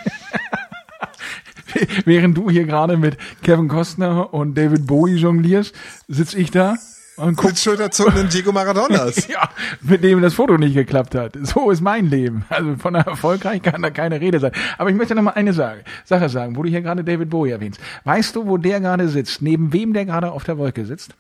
[2.06, 5.74] Während du hier gerade mit Kevin Costner und David Bowie jonglierst,
[6.08, 6.76] sitz ich da
[7.18, 9.28] und guck, Mit schulterzogenen Diego Maradonas.
[9.28, 9.50] ja,
[9.82, 11.36] mit dem das Foto nicht geklappt hat.
[11.42, 12.46] So ist mein Leben.
[12.50, 14.52] Also von erfolgreich kann da keine Rede sein.
[14.78, 17.50] Aber ich möchte noch mal eine Sache, Sache sagen, wo du hier gerade David Bowie
[17.50, 17.80] erwähnst.
[18.04, 19.42] Weißt du, wo der gerade sitzt?
[19.42, 21.16] Neben wem der gerade auf der Wolke sitzt?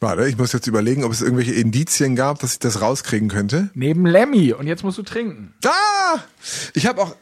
[0.00, 3.70] Warte, ich muss jetzt überlegen, ob es irgendwelche Indizien gab, dass ich das rauskriegen könnte.
[3.74, 4.52] Neben Lemmy.
[4.52, 5.54] Und jetzt musst du trinken.
[5.64, 6.18] Ah!
[6.74, 7.14] Ich habe auch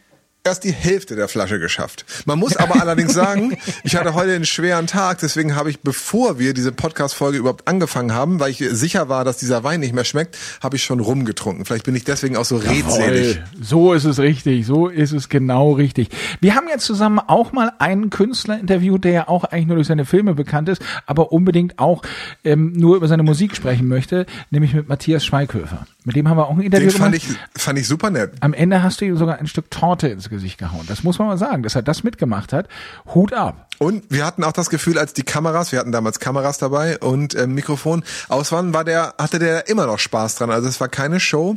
[0.46, 2.04] erst die Hälfte der Flasche geschafft.
[2.26, 6.38] Man muss aber allerdings sagen, ich hatte heute einen schweren Tag, deswegen habe ich, bevor
[6.38, 10.04] wir diese Podcast-Folge überhaupt angefangen haben, weil ich sicher war, dass dieser Wein nicht mehr
[10.04, 11.64] schmeckt, habe ich schon rumgetrunken.
[11.64, 13.40] Vielleicht bin ich deswegen auch so redselig.
[13.58, 14.66] So ist es richtig.
[14.66, 16.10] So ist es genau richtig.
[16.42, 19.88] Wir haben jetzt zusammen auch mal einen Künstler interviewt, der ja auch eigentlich nur durch
[19.88, 22.02] seine Filme bekannt ist, aber unbedingt auch
[22.44, 25.86] ähm, nur über seine Musik sprechen möchte, nämlich mit Matthias Schweighöfer.
[26.04, 27.38] Mit dem haben wir auch ein Interview Den fand gemacht.
[27.54, 28.32] ich, fand ich super nett.
[28.40, 30.84] Am Ende hast du ihm sogar ein Stück Torte ins Gesicht gehauen.
[30.86, 32.68] Das muss man mal sagen, dass er das mitgemacht hat.
[33.14, 33.68] Hut ab.
[33.78, 37.34] Und wir hatten auch das Gefühl, als die Kameras, wir hatten damals Kameras dabei und
[37.34, 40.50] ähm, Mikrofon aus waren, war der, hatte der immer noch Spaß dran.
[40.50, 41.56] Also es war keine Show.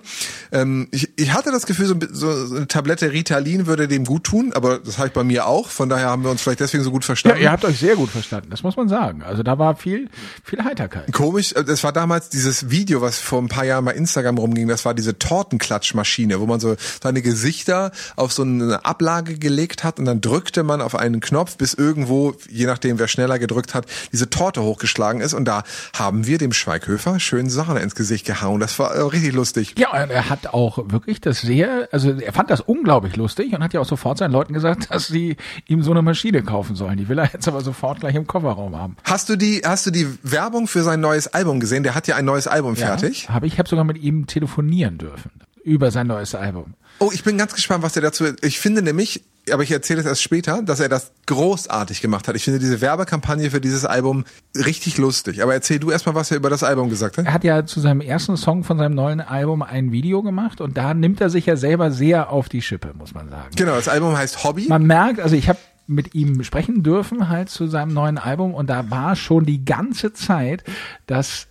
[0.51, 4.51] Ähm, ich, ich hatte das Gefühl, so, so eine Tablette Ritalin würde dem gut tun,
[4.55, 5.69] aber das habe ich bei mir auch.
[5.69, 7.41] Von daher haben wir uns vielleicht deswegen so gut Ja, verstanden.
[7.41, 8.49] ihr habt euch sehr gut verstanden.
[8.49, 9.21] Das muss man sagen.
[9.21, 10.09] Also da war viel,
[10.43, 11.11] viel Heiterkeit.
[11.13, 14.67] Komisch, äh, das war damals dieses Video, was vor ein paar Jahren mal Instagram rumging,
[14.67, 19.99] das war diese Tortenklatschmaschine, wo man so seine Gesichter auf so eine Ablage gelegt hat
[19.99, 23.85] und dann drückte man auf einen Knopf, bis irgendwo, je nachdem wer schneller gedrückt hat,
[24.11, 25.63] diese Torte hochgeschlagen ist und da
[25.97, 28.59] haben wir dem Schweighöfer schön Sahne ins Gesicht gehauen.
[28.59, 29.75] Das war äh, richtig lustig.
[29.77, 33.73] Ja, er hat auch wirklich das sehr, also er fand das unglaublich lustig und hat
[33.73, 36.97] ja auch sofort seinen Leuten gesagt, dass sie ihm so eine Maschine kaufen sollen.
[36.97, 38.97] Die will er jetzt aber sofort gleich im Kofferraum haben.
[39.03, 41.83] Hast du die, hast du die Werbung für sein neues Album gesehen?
[41.83, 43.23] Der hat ja ein neues Album fertig.
[43.23, 45.31] Ja, habe ich habe sogar mit ihm telefonieren dürfen
[45.63, 46.75] über sein neues Album.
[46.99, 48.25] Oh, ich bin ganz gespannt, was er dazu.
[48.41, 52.35] Ich finde nämlich, aber ich erzähle es erst später, dass er das großartig gemacht hat.
[52.35, 54.23] Ich finde diese Werbekampagne für dieses Album
[54.55, 55.43] richtig lustig.
[55.43, 57.25] Aber erzähl du erstmal, was er über das Album gesagt hat.
[57.25, 60.77] Er hat ja zu seinem ersten Song von seinem neuen Album ein Video gemacht und
[60.77, 63.49] da nimmt er sich ja selber sehr auf die Schippe, muss man sagen.
[63.55, 64.67] Genau, das Album heißt Hobby.
[64.69, 68.69] Man merkt, also ich habe mit ihm sprechen dürfen halt zu seinem neuen Album und
[68.69, 70.63] da war schon die ganze Zeit,
[71.07, 71.47] dass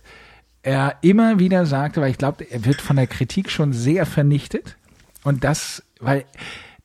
[0.63, 4.75] er immer wieder sagte, weil ich glaube, er wird von der Kritik schon sehr vernichtet
[5.23, 6.25] und das, weil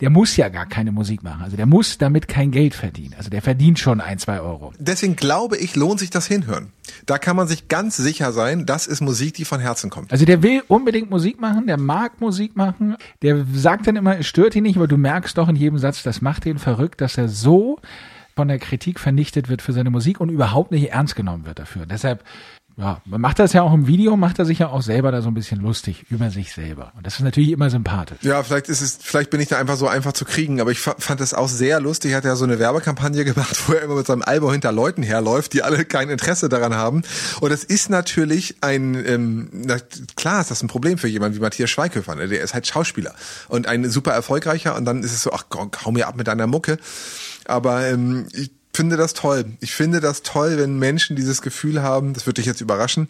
[0.00, 3.30] der muss ja gar keine Musik machen, also der muss damit kein Geld verdienen, also
[3.30, 4.72] der verdient schon ein, zwei Euro.
[4.78, 6.72] Deswegen glaube ich, lohnt sich das Hinhören.
[7.06, 10.10] Da kann man sich ganz sicher sein, das ist Musik, die von Herzen kommt.
[10.10, 14.26] Also der will unbedingt Musik machen, der mag Musik machen, der sagt dann immer, es
[14.26, 17.16] stört ihn nicht, aber du merkst doch in jedem Satz, das macht ihn verrückt, dass
[17.16, 17.78] er so
[18.34, 21.86] von der Kritik vernichtet wird für seine Musik und überhaupt nicht ernst genommen wird dafür.
[21.86, 22.24] Deshalb,
[22.76, 25.20] ja, man macht das ja auch im Video, macht er sich ja auch selber da
[25.22, 26.92] so ein bisschen lustig über sich selber.
[26.96, 28.18] Und das ist natürlich immer sympathisch.
[28.22, 30.80] Ja, vielleicht ist es, vielleicht bin ich da einfach so einfach zu kriegen, aber ich
[30.80, 32.12] fa- fand das auch sehr lustig.
[32.12, 35.02] Er hat ja so eine Werbekampagne gemacht, wo er immer mit seinem Album hinter Leuten
[35.02, 37.02] herläuft, die alle kein Interesse daran haben.
[37.40, 39.76] Und das ist natürlich ein, ähm, na,
[40.16, 42.28] klar ist das ein Problem für jemanden wie Matthias Schweighöfer, ne?
[42.28, 43.14] der ist halt Schauspieler
[43.48, 45.44] und ein super erfolgreicher und dann ist es so, ach,
[45.84, 46.78] hau mir ab mit deiner Mucke.
[47.44, 49.44] Aber ähm, ich finde das toll.
[49.60, 53.08] Ich finde das toll, wenn Menschen dieses Gefühl haben, das wird dich jetzt überraschen,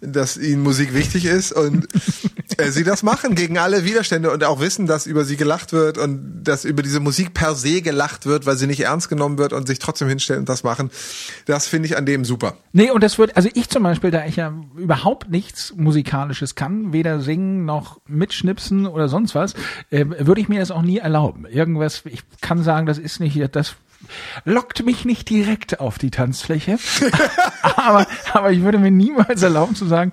[0.00, 1.88] dass ihnen Musik wichtig ist und
[2.58, 5.98] äh, sie das machen gegen alle Widerstände und auch wissen, dass über sie gelacht wird
[5.98, 9.52] und dass über diese Musik per se gelacht wird, weil sie nicht ernst genommen wird
[9.52, 10.90] und sich trotzdem hinstellen und das machen.
[11.44, 12.54] Das finde ich an dem super.
[12.72, 16.92] Nee, und das wird, also ich zum Beispiel, da ich ja überhaupt nichts Musikalisches kann,
[16.92, 19.54] weder singen noch mitschnipsen oder sonst was,
[19.90, 21.46] äh, würde ich mir das auch nie erlauben.
[21.46, 23.74] Irgendwas, ich kann sagen, das ist nicht das
[24.44, 26.78] lockt mich nicht direkt auf die Tanzfläche,
[27.62, 30.12] aber, aber ich würde mir niemals erlauben zu sagen,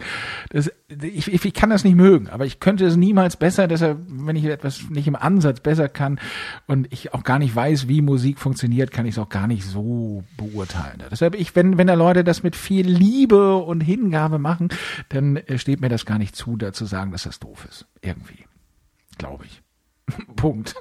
[0.50, 4.00] dass, ich, ich, ich kann das nicht mögen, aber ich könnte es niemals besser, deshalb,
[4.08, 6.20] wenn ich etwas nicht im Ansatz besser kann
[6.66, 9.64] und ich auch gar nicht weiß, wie Musik funktioniert, kann ich es auch gar nicht
[9.64, 11.04] so beurteilen.
[11.12, 14.70] Deshalb, ich, wenn, wenn da Leute das mit viel Liebe und Hingabe machen,
[15.10, 17.86] dann äh, steht mir das gar nicht zu, da zu sagen, dass das doof ist.
[18.02, 18.46] Irgendwie.
[19.18, 19.62] Glaube ich.
[20.36, 20.76] Punkt.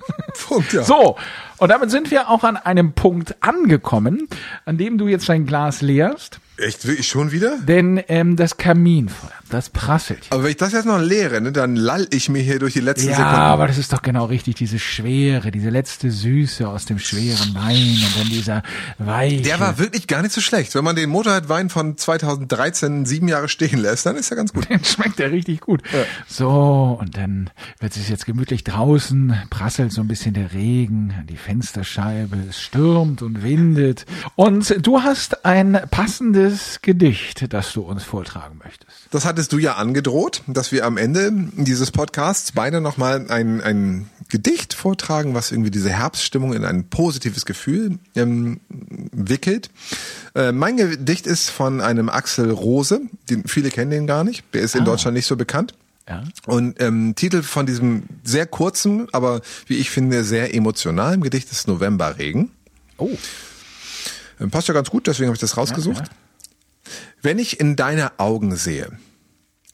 [0.48, 0.82] Punkt, ja.
[0.82, 1.16] So,
[1.58, 4.28] und damit sind wir auch an einem Punkt angekommen,
[4.64, 6.40] an dem du jetzt dein Glas leerst.
[6.58, 7.58] Echt, wirklich schon wieder?
[7.58, 10.20] Denn ähm, das Kaminfeuer, das prasselt.
[10.30, 12.80] Aber wenn ich das jetzt noch leere, ne, dann lall ich mir hier durch die
[12.80, 13.36] letzten ja, Sekunden.
[13.36, 17.98] aber das ist doch genau richtig, diese Schwere, diese letzte Süße aus dem schweren Wein
[18.06, 18.62] und dann dieser
[18.96, 19.42] weiche.
[19.42, 20.74] Der war wirklich gar nicht so schlecht.
[20.74, 24.66] Wenn man den Motorhead-Wein von 2013 sieben Jahre stehen lässt, dann ist er ganz gut.
[24.70, 25.82] Dann schmeckt der richtig gut.
[26.26, 31.26] So, und dann wird es jetzt gemütlich draußen, prasselt so ein bisschen der Regen an
[31.26, 34.06] die Fensterscheibe, es stürmt und windet.
[34.34, 36.45] Und du hast ein passendes
[36.82, 39.06] Gedicht, das du uns vortragen möchtest.
[39.10, 44.10] Das hattest du ja angedroht, dass wir am Ende dieses Podcasts beide nochmal ein, ein
[44.28, 49.70] Gedicht vortragen, was irgendwie diese Herbststimmung in ein positives Gefühl ähm, wickelt.
[50.34, 54.62] Äh, mein Gedicht ist von einem Axel Rose, den, viele kennen den gar nicht, der
[54.62, 54.84] ist in Ah.
[54.86, 55.74] Deutschland nicht so bekannt.
[56.08, 56.22] Ja.
[56.46, 61.66] Und ähm, Titel von diesem sehr kurzen, aber wie ich finde sehr emotionalen Gedicht ist
[61.66, 62.50] Novemberregen.
[62.98, 63.10] Oh,
[64.40, 65.98] Ähm, Passt ja ganz gut, deswegen habe ich das rausgesucht.
[66.06, 66.12] Ja,
[67.26, 68.88] Wenn ich in deine Augen sehe,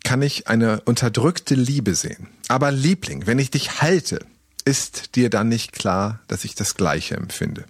[0.05, 2.29] kann ich eine unterdrückte Liebe sehen.
[2.49, 4.25] Aber Liebling, wenn ich dich halte,
[4.65, 7.67] ist dir dann nicht klar, dass ich das Gleiche empfinde.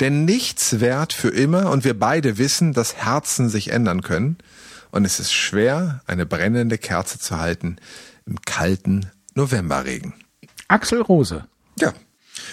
[0.00, 4.38] Denn nichts währt für immer und wir beide wissen, dass Herzen sich ändern können
[4.92, 7.76] und es ist schwer, eine brennende Kerze zu halten
[8.24, 10.14] im kalten Novemberregen.
[10.68, 11.44] Axel Rose.
[11.78, 11.92] Ja.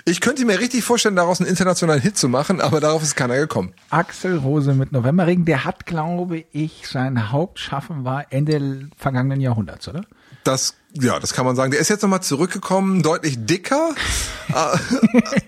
[0.05, 3.37] Ich könnte mir richtig vorstellen, daraus einen internationalen Hit zu machen, aber darauf ist keiner
[3.37, 3.73] gekommen.
[3.89, 10.01] Axel Rose mit Novemberregen, der hat, glaube ich, sein Hauptschaffen war Ende vergangenen Jahrhunderts, oder?
[10.43, 11.71] Das, ja, das kann man sagen.
[11.71, 13.93] Der ist jetzt nochmal zurückgekommen, deutlich dicker,
[14.49, 14.77] äh,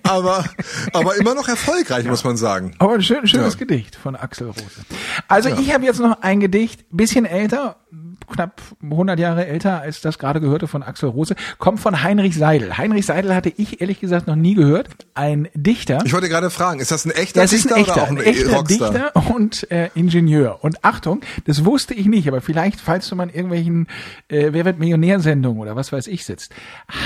[0.04, 0.44] aber,
[0.94, 2.76] aber immer noch erfolgreich, muss man sagen.
[2.80, 3.60] Aber ein schön, schönes Ja.
[3.60, 4.62] Gedicht von Axel Rose.
[5.30, 7.78] Also ich habe jetzt noch ein Gedicht, bisschen älter,
[8.30, 12.78] knapp 100 Jahre älter als das gerade gehörte von Axel Rose, kommt von Heinrich Seidel.
[12.78, 14.90] Heinrich Seidel hatte ich ehrlich gesagt noch nie gehört.
[15.14, 16.00] Ein Dichter.
[16.06, 18.10] Ich wollte gerade fragen, ist das ein echter Das ist Dichter ein echter, oder auch
[18.10, 18.92] ein ein echter Rockstar?
[18.92, 20.60] Dichter und äh, Ingenieur.
[20.64, 23.88] Und Achtung, das wusste ich nicht, aber vielleicht, falls du mal in irgendwelchen
[24.28, 26.54] äh, Wer wird Millionär-Sendungen oder was weiß ich sitzt.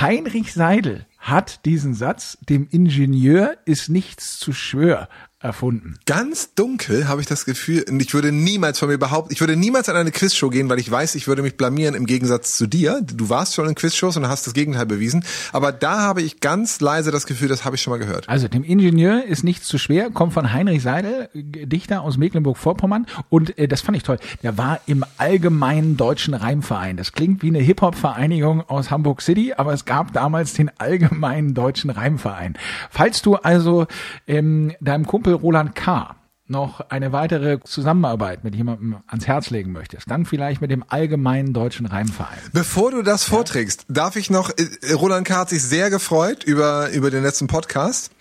[0.01, 5.07] Heinrich Seidel hat diesen Satz, dem Ingenieur ist nichts zu schwör,
[5.43, 5.95] erfunden.
[6.05, 9.55] Ganz dunkel habe ich das Gefühl, und ich würde niemals von mir behaupten, ich würde
[9.55, 12.67] niemals an eine Quizshow gehen, weil ich weiß, ich würde mich blamieren im Gegensatz zu
[12.67, 13.01] dir.
[13.03, 15.25] Du warst schon in Quizshows und hast das Gegenteil bewiesen.
[15.51, 18.29] Aber da habe ich ganz leise das Gefühl, das habe ich schon mal gehört.
[18.29, 23.57] Also dem Ingenieur ist nichts zu schwer, kommt von Heinrich Seidel, Dichter aus Mecklenburg-Vorpommern und
[23.57, 24.19] äh, das fand ich toll.
[24.41, 26.97] Der war im Allgemeinen Deutschen Reimverein.
[26.97, 31.89] Das klingt wie eine Hip-Hop-Vereinigung aus Hamburg City, aber es gab damals den Allgemeinen Deutschen
[31.89, 32.57] Reimverein.
[32.89, 33.87] Falls du also
[34.27, 36.15] ähm, deinem Kumpel Roland K.
[36.47, 41.53] noch eine weitere Zusammenarbeit mit jemandem ans Herz legen möchtest, dann vielleicht mit dem Allgemeinen
[41.53, 42.37] Deutschen Reimverein.
[42.51, 45.37] Bevor du das vorträgst, darf ich noch, äh, Roland K.
[45.37, 48.11] hat sich sehr gefreut über, über den letzten Podcast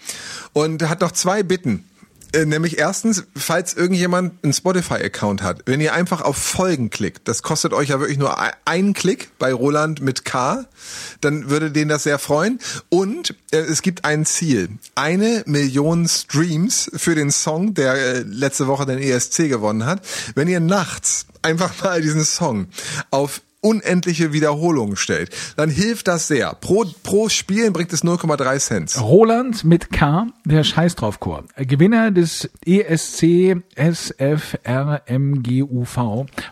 [0.52, 1.84] und hat noch zwei Bitten.
[2.32, 7.42] Äh, Nämlich erstens, falls irgendjemand einen Spotify-Account hat, wenn ihr einfach auf Folgen klickt, das
[7.42, 10.64] kostet euch ja wirklich nur ein- einen Klick bei Roland mit K,
[11.20, 12.58] dann würde den das sehr freuen.
[12.88, 14.70] Und äh, es gibt ein Ziel.
[14.94, 20.02] Eine Million Streams für den Song, der äh, letzte Woche den ESC gewonnen hat.
[20.34, 22.66] Wenn ihr nachts einfach mal diesen Song
[23.10, 26.54] auf unendliche Wiederholungen stellt, dann hilft das sehr.
[26.60, 29.00] Pro, pro Spielen bringt es 0,3 Cent.
[29.00, 31.44] Roland mit K, der Scheiß drauf Chor.
[31.56, 35.94] Gewinner des ESC SFRMGUV.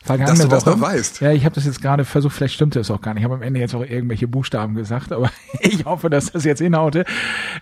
[0.02, 0.76] Vergangene Dass du das Woche.
[0.76, 1.20] noch weißt.
[1.20, 3.20] Ja, ich habe das jetzt gerade versucht, vielleicht stimmt das auch gar nicht.
[3.20, 5.30] Ich habe am Ende jetzt auch irgendwelche Buchstaben gesagt, aber
[5.60, 7.04] ich hoffe, dass das jetzt hinhaute.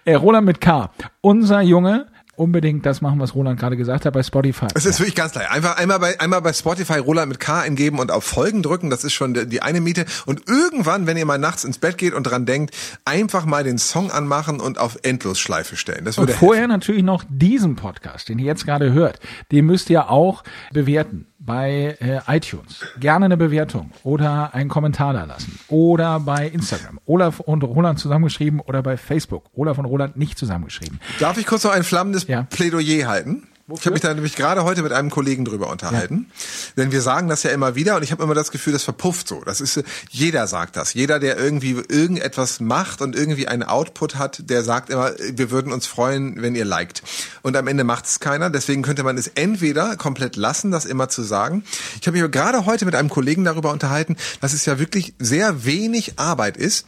[0.05, 0.90] Äh, Roland mit K.
[1.20, 2.07] Unser Junge,
[2.39, 4.66] unbedingt das machen, was Roland gerade gesagt hat bei Spotify.
[4.74, 5.51] Es ist wirklich ganz leicht.
[5.51, 8.91] Einfach einmal bei, einmal bei Spotify Roland mit K eingeben und auf Folgen drücken.
[8.91, 10.05] Das ist schon die, eine Miete.
[10.26, 12.74] Und irgendwann, wenn ihr mal nachts ins Bett geht und dran denkt,
[13.05, 16.05] einfach mal den Song anmachen und auf Endlosschleife stellen.
[16.05, 19.18] Das Und würde vorher natürlich noch diesen Podcast, den ihr jetzt gerade hört,
[19.51, 22.84] den müsst ihr auch bewerten bei äh, iTunes.
[22.99, 25.59] Gerne eine Bewertung oder einen Kommentar da lassen.
[25.68, 26.99] Oder bei Instagram.
[27.07, 29.45] Olaf und Roland zusammengeschrieben oder bei Facebook.
[29.55, 31.01] Olaf und Roland nicht zusammengeschrieben.
[31.20, 32.43] Darf ich kurz noch ein flammendes Ja.
[32.51, 33.47] Plädoyer halten?
[33.74, 36.26] Ich habe mich da nämlich gerade heute mit einem Kollegen drüber unterhalten.
[36.28, 36.84] Ja.
[36.84, 39.28] Denn wir sagen das ja immer wieder und ich habe immer das Gefühl, das verpufft
[39.28, 39.42] so.
[39.44, 40.94] Das ist jeder sagt das.
[40.94, 45.72] Jeder, der irgendwie irgendetwas macht und irgendwie einen Output hat, der sagt immer, wir würden
[45.72, 47.02] uns freuen, wenn ihr liked.
[47.42, 48.48] Und am Ende macht es keiner.
[48.48, 51.62] Deswegen könnte man es entweder komplett lassen, das immer zu sagen.
[52.00, 55.66] Ich habe mich gerade heute mit einem Kollegen darüber unterhalten, dass es ja wirklich sehr
[55.66, 56.86] wenig Arbeit ist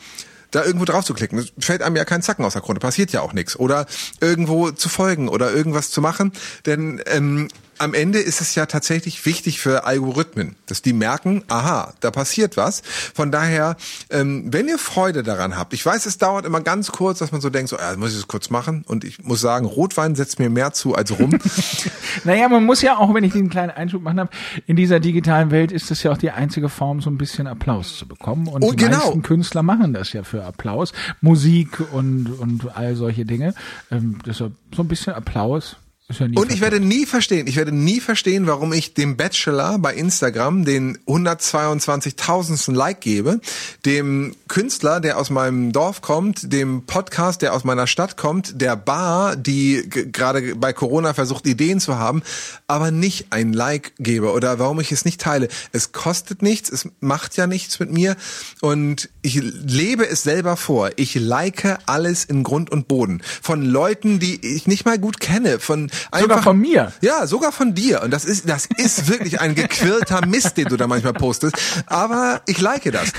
[0.51, 1.39] da irgendwo drauf zu klicken.
[1.39, 3.59] Es fällt einem ja kein Zacken aus der Krone, passiert ja auch nichts.
[3.59, 3.87] Oder
[4.21, 6.33] irgendwo zu folgen oder irgendwas zu machen.
[6.67, 7.49] Denn ähm,
[7.81, 12.59] am Ende ist es ja tatsächlich wichtig für Algorithmen, dass die merken, aha, da passiert
[12.59, 12.83] was.
[13.15, 13.77] Von daher,
[14.11, 17.41] ähm, wenn ihr Freude daran habt, ich weiß, es dauert immer ganz kurz, dass man
[17.41, 18.85] so denkt, so, ja, muss ich das kurz machen.
[18.87, 21.39] Und ich muss sagen, Rotwein setzt mir mehr zu als rum.
[22.25, 24.31] naja, man muss ja auch, wenn ich diesen kleinen Einschub machen habe,
[24.67, 27.97] in dieser digitalen Welt ist es ja auch die einzige Form, so ein bisschen Applaus
[27.97, 28.47] zu bekommen.
[28.47, 28.99] Und oh, die genau.
[28.99, 30.93] meisten Künstler machen das ja für Applaus.
[31.23, 33.55] Musik und, und all solche Dinge.
[33.91, 35.77] Ähm, deshalb so ein bisschen Applaus
[36.19, 39.95] ja und ich werde nie verstehen, ich werde nie verstehen, warum ich dem Bachelor bei
[39.95, 42.73] Instagram den 122.000.
[42.75, 43.41] Like gebe,
[43.85, 48.77] dem Künstler, der aus meinem Dorf kommt, dem Podcast, der aus meiner Stadt kommt, der
[48.77, 52.23] Bar, die gerade bei Corona versucht, Ideen zu haben,
[52.67, 55.49] aber nicht ein Like gebe oder warum ich es nicht teile.
[55.73, 58.17] Es kostet nichts, es macht ja nichts mit mir
[58.61, 60.91] und ich lebe es selber vor.
[60.97, 63.23] Ich like alles in Grund und Boden.
[63.43, 66.93] Von Leuten, die ich nicht mal gut kenne, von Einfach, sogar von mir.
[67.01, 68.03] Ja, sogar von dir.
[68.03, 71.57] Und das ist, das ist wirklich ein gequirlter Mist, den du da manchmal postest.
[71.87, 73.13] Aber ich like das.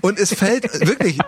[0.00, 1.18] Und es fällt wirklich,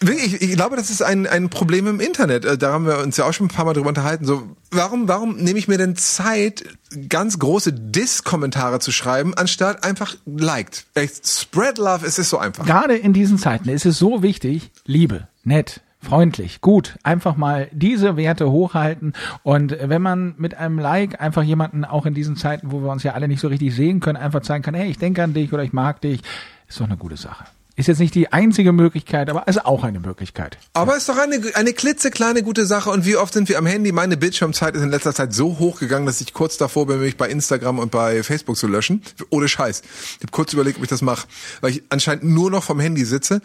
[0.00, 2.44] wirklich, ich glaube, das ist ein, ein Problem im Internet.
[2.44, 4.24] Äh, da haben wir uns ja auch schon ein paar Mal drüber unterhalten.
[4.24, 6.64] So, warum, warum nehme ich mir denn Zeit,
[7.08, 10.86] ganz große Diss-Kommentare zu schreiben, anstatt einfach liked?
[10.94, 12.66] Echt, spread love, es ist so einfach.
[12.66, 18.16] Gerade in diesen Zeiten ist es so wichtig, Liebe, nett, freundlich, gut, einfach mal diese
[18.16, 22.80] Werte hochhalten und wenn man mit einem Like einfach jemanden auch in diesen Zeiten, wo
[22.80, 25.22] wir uns ja alle nicht so richtig sehen können, einfach zeigen kann, hey, ich denke
[25.22, 26.20] an dich oder ich mag dich,
[26.68, 27.44] ist doch eine gute Sache.
[27.76, 30.58] Ist jetzt nicht die einzige Möglichkeit, aber ist auch eine Möglichkeit.
[30.74, 32.88] Aber ist doch eine, eine klitzekleine gute Sache.
[32.90, 33.90] Und wie oft sind wir am Handy?
[33.90, 37.16] Meine Bildschirmzeit ist in letzter Zeit so hoch gegangen, dass ich kurz davor bin, mich
[37.16, 39.02] bei Instagram und bei Facebook zu löschen.
[39.30, 39.82] Ohne Scheiß.
[39.82, 41.26] Ich habe kurz überlegt, ob ich das mache,
[41.62, 43.40] weil ich anscheinend nur noch vom Handy sitze.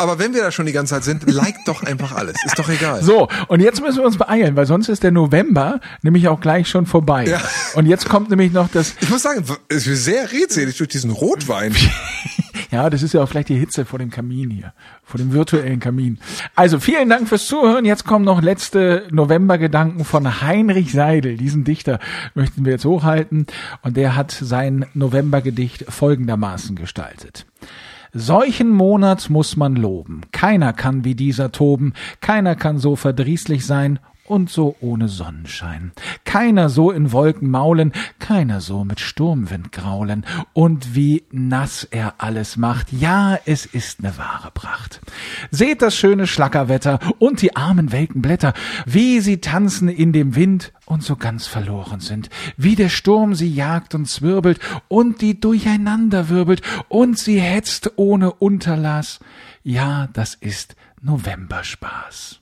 [0.00, 2.36] Aber wenn wir da schon die ganze Zeit sind, like doch einfach alles.
[2.46, 3.02] Ist doch egal.
[3.02, 6.68] So, und jetzt müssen wir uns beeilen, weil sonst ist der November nämlich auch gleich
[6.68, 7.26] schon vorbei.
[7.26, 7.40] Ja.
[7.74, 8.94] Und jetzt kommt nämlich noch das.
[9.00, 11.74] Ich muss sagen, es ist sehr redselig durch diesen Rotwein.
[12.70, 14.72] ja, das ist ja auch vielleicht die Hitze vor dem Kamin hier,
[15.04, 16.18] vor dem virtuellen Kamin.
[16.54, 17.84] Also vielen Dank fürs Zuhören.
[17.84, 21.36] Jetzt kommen noch letzte Novembergedanken von Heinrich Seidel.
[21.36, 21.98] Diesen Dichter
[22.34, 23.46] möchten wir jetzt hochhalten.
[23.82, 27.44] Und der hat sein Novembergedicht folgendermaßen gestaltet.
[28.12, 30.22] Solchen Monat muss man loben.
[30.32, 34.00] Keiner kann wie dieser toben, keiner kann so verdrießlich sein
[34.30, 35.90] und so ohne Sonnenschein.
[36.24, 40.24] Keiner so in Wolken maulen, keiner so mit Sturmwind graulen.
[40.52, 45.00] Und wie nass er alles macht, ja, es ist ne wahre Pracht.
[45.50, 48.54] Seht das schöne Schlackerwetter und die armen welken Blätter,
[48.86, 53.52] wie sie tanzen in dem Wind und so ganz verloren sind, wie der Sturm sie
[53.52, 59.18] jagt und zwirbelt und die durcheinander wirbelt und sie hetzt ohne Unterlass.
[59.64, 62.39] Ja, das ist Novemberspaß.